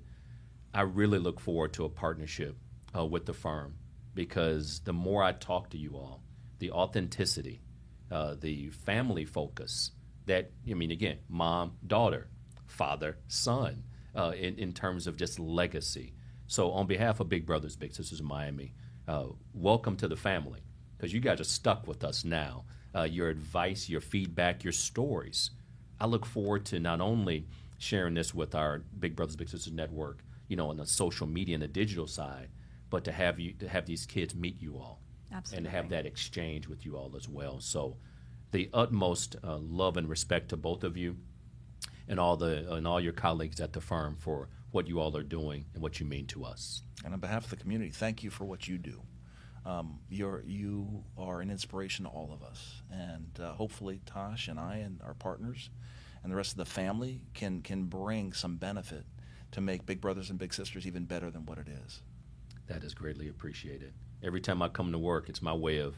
I 0.74 0.82
really 0.82 1.20
look 1.20 1.40
forward 1.40 1.74
to 1.74 1.86
a 1.86 1.90
partnership 1.90 2.56
uh, 2.96 3.06
with 3.06 3.26
the 3.26 3.34
firm 3.34 3.76
because 4.14 4.82
the 4.82 4.94
more 4.94 5.24
I 5.24 5.32
talk 5.32 5.72
to 5.72 5.78
you 5.78 5.96
all, 5.96 6.22
the 6.60 6.72
authenticity, 6.72 7.62
uh, 8.12 8.36
the 8.40 8.70
family 8.70 9.26
focus 9.26 9.92
that, 10.26 10.52
I 10.70 10.74
mean, 10.74 10.92
again, 10.92 11.18
mom, 11.30 11.74
daughter, 11.86 12.28
father, 12.68 13.18
son, 13.28 13.84
uh, 14.16 14.34
in, 14.38 14.58
in 14.58 14.74
terms 14.74 15.08
of 15.08 15.18
just 15.18 15.40
legacy. 15.40 16.14
So, 16.48 16.72
on 16.72 16.88
behalf 16.88 17.20
of 17.20 17.30
Big 17.30 17.46
Brothers 17.46 17.76
Big 17.76 17.94
Sisters 17.94 18.20
of 18.20 18.26
Miami, 18.26 18.74
uh, 19.08 19.28
welcome 19.54 19.96
to 19.98 20.08
the 20.08 20.18
family 20.18 20.62
because 20.98 21.14
you 21.14 21.20
guys 21.20 21.40
are 21.40 21.46
stuck 21.46 21.88
with 21.88 22.04
us 22.04 22.26
now. 22.26 22.66
Uh, 22.94 23.04
your 23.04 23.30
advice, 23.30 23.88
your 23.88 24.02
feedback, 24.02 24.66
your 24.66 24.74
stories 24.74 25.52
I 26.02 26.08
look 26.08 26.26
forward 26.26 26.66
to 26.66 26.80
not 26.80 27.00
only 27.00 27.46
sharing 27.78 28.16
this 28.16 28.34
with 28.34 28.56
our 28.56 28.80
Big 29.00 29.16
Brothers 29.16 29.36
Big 29.36 29.50
Sisters 29.50 29.72
network, 29.72 30.24
you 30.48 30.56
know, 30.56 30.72
on 30.72 30.78
the 30.78 30.86
social 30.88 31.28
media 31.28 31.54
and 31.54 31.62
the 31.62 31.68
digital 31.68 32.08
side, 32.08 32.50
but 32.90 33.04
to 33.04 33.12
have 33.12 33.40
you 33.40 33.54
to 33.54 33.70
have 33.70 33.86
these 33.86 34.08
kids 34.08 34.34
meet 34.34 34.60
you 34.60 34.78
all, 34.78 35.00
Absolutely. 35.32 35.68
and 35.68 35.76
have 35.76 35.90
that 35.90 36.08
exchange 36.08 36.68
with 36.68 36.88
you 36.88 36.98
all 36.98 37.14
as 37.16 37.30
well. 37.30 37.60
So, 37.60 37.98
the 38.52 38.70
utmost 38.74 39.36
uh, 39.44 39.58
love 39.58 39.98
and 39.98 40.10
respect 40.10 40.50
to 40.50 40.58
both 40.58 40.84
of 40.84 40.98
you, 40.98 41.18
and 42.08 42.20
all 42.20 42.38
the 42.38 42.74
and 42.74 42.88
all 42.88 43.00
your 43.00 43.14
colleagues 43.14 43.60
at 43.62 43.74
the 43.74 43.82
firm 43.82 44.16
for 44.20 44.50
what 44.72 44.88
you 44.88 45.00
all 45.00 45.16
are 45.18 45.24
doing 45.24 45.66
and 45.74 45.84
what 45.84 46.00
you 46.00 46.06
mean 46.06 46.26
to 46.28 46.44
us. 46.46 46.84
And 47.04 47.14
on 47.14 47.20
behalf 47.20 47.46
of 47.46 47.50
the 47.50 47.56
community, 47.58 47.92
thank 47.92 48.24
you 48.24 48.30
for 48.30 48.46
what 48.46 48.68
you 48.68 48.78
do. 48.78 49.02
um, 49.66 50.00
you're 50.10 50.44
you 50.46 51.04
are 51.18 51.42
an 51.42 51.52
inspiration 51.52 52.06
to 52.06 52.12
all 52.12 52.32
of 52.34 52.44
us, 52.44 52.82
and 52.92 53.30
uh, 53.40 53.54
hopefully 53.54 54.02
Tosh 54.06 54.48
and 54.48 54.60
I 54.60 54.78
and 54.78 55.00
our 55.04 55.14
partners 55.14 55.70
and 56.24 56.32
the 56.32 56.36
rest 56.36 56.52
of 56.52 56.58
the 56.58 56.66
family 56.66 57.22
can 57.34 57.62
can 57.62 57.86
bring 57.86 58.34
some 58.34 58.58
benefit 58.58 59.06
to 59.52 59.62
make 59.62 59.86
Big 59.86 60.02
Brothers 60.02 60.30
and 60.30 60.40
Big 60.40 60.54
Sisters 60.54 60.88
even 60.88 61.06
better 61.06 61.30
than 61.30 61.46
what 61.46 61.58
it 61.58 61.68
is. 61.68 62.02
That 62.68 62.84
is 62.84 62.94
greatly 62.94 63.28
appreciated. 63.28 63.94
Every 64.24 64.42
time 64.42 64.62
I 64.62 64.70
come 64.70 64.92
to 64.92 64.98
work, 64.98 65.30
it's 65.30 65.42
my 65.42 65.54
way 65.54 65.80
of. 65.80 65.96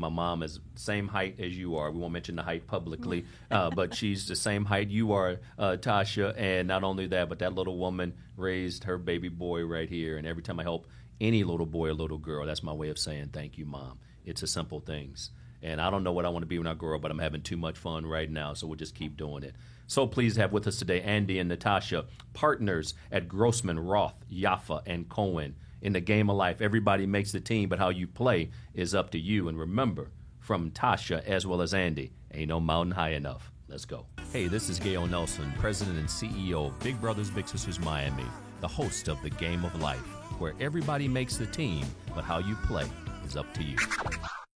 My 0.00 0.08
mom 0.08 0.42
is 0.42 0.60
same 0.76 1.08
height 1.08 1.38
as 1.38 1.56
you 1.56 1.76
are. 1.76 1.90
We 1.90 1.98
won't 1.98 2.14
mention 2.14 2.36
the 2.36 2.42
height 2.42 2.66
publicly, 2.66 3.26
uh, 3.50 3.70
but 3.70 3.94
she's 3.94 4.26
the 4.26 4.34
same 4.34 4.64
height 4.64 4.88
you 4.88 5.12
are, 5.12 5.38
uh, 5.58 5.76
Tasha. 5.78 6.34
And 6.38 6.66
not 6.66 6.82
only 6.82 7.06
that, 7.08 7.28
but 7.28 7.38
that 7.40 7.54
little 7.54 7.76
woman 7.76 8.14
raised 8.36 8.84
her 8.84 8.96
baby 8.96 9.28
boy 9.28 9.64
right 9.64 9.88
here. 9.88 10.16
And 10.16 10.26
every 10.26 10.42
time 10.42 10.58
I 10.58 10.62
help 10.62 10.86
any 11.20 11.44
little 11.44 11.66
boy 11.66 11.88
or 11.88 11.92
little 11.92 12.18
girl, 12.18 12.46
that's 12.46 12.62
my 12.62 12.72
way 12.72 12.88
of 12.88 12.98
saying 12.98 13.30
thank 13.32 13.58
you, 13.58 13.66
mom. 13.66 13.98
It's 14.24 14.40
the 14.40 14.46
simple 14.46 14.80
things. 14.80 15.30
And 15.62 15.80
I 15.80 15.90
don't 15.90 16.02
know 16.02 16.12
what 16.12 16.24
I 16.24 16.30
want 16.30 16.42
to 16.42 16.46
be 16.46 16.58
when 16.58 16.66
I 16.66 16.72
grow 16.72 16.96
up, 16.96 17.02
but 17.02 17.10
I'm 17.10 17.18
having 17.18 17.42
too 17.42 17.58
much 17.58 17.76
fun 17.76 18.06
right 18.06 18.30
now, 18.30 18.54
so 18.54 18.66
we'll 18.66 18.76
just 18.76 18.94
keep 18.94 19.18
doing 19.18 19.42
it. 19.42 19.54
So 19.86 20.06
pleased 20.06 20.36
to 20.36 20.42
have 20.42 20.52
with 20.52 20.66
us 20.66 20.78
today 20.78 21.02
Andy 21.02 21.38
and 21.38 21.48
Natasha, 21.48 22.06
partners 22.32 22.94
at 23.12 23.28
Grossman, 23.28 23.78
Roth, 23.78 24.14
Yaffa, 24.32 24.80
and 24.86 25.08
Cohen. 25.08 25.56
In 25.82 25.92
the 25.92 26.00
game 26.00 26.28
of 26.28 26.36
life, 26.36 26.60
everybody 26.60 27.06
makes 27.06 27.32
the 27.32 27.40
team, 27.40 27.68
but 27.68 27.78
how 27.78 27.88
you 27.88 28.06
play 28.06 28.50
is 28.74 28.94
up 28.94 29.10
to 29.10 29.18
you. 29.18 29.48
And 29.48 29.58
remember, 29.58 30.10
from 30.38 30.70
Tasha 30.70 31.24
as 31.24 31.46
well 31.46 31.62
as 31.62 31.72
Andy, 31.72 32.12
ain't 32.34 32.48
no 32.48 32.60
mountain 32.60 32.92
high 32.92 33.12
enough. 33.12 33.50
Let's 33.68 33.84
go. 33.84 34.06
Hey, 34.32 34.46
this 34.48 34.68
is 34.68 34.78
Gale 34.78 35.06
Nelson, 35.06 35.52
President 35.58 35.98
and 35.98 36.08
CEO 36.08 36.66
of 36.66 36.78
Big 36.80 37.00
Brothers 37.00 37.30
Big 37.30 37.48
Sisters 37.48 37.78
Miami, 37.78 38.26
the 38.60 38.68
host 38.68 39.08
of 39.08 39.22
The 39.22 39.30
Game 39.30 39.64
of 39.64 39.80
Life, 39.80 39.98
where 40.38 40.54
everybody 40.60 41.08
makes 41.08 41.36
the 41.36 41.46
team, 41.46 41.86
but 42.14 42.24
how 42.24 42.38
you 42.38 42.56
play 42.66 42.86
is 43.24 43.36
up 43.36 43.52
to 43.54 43.62
you. 43.62 43.76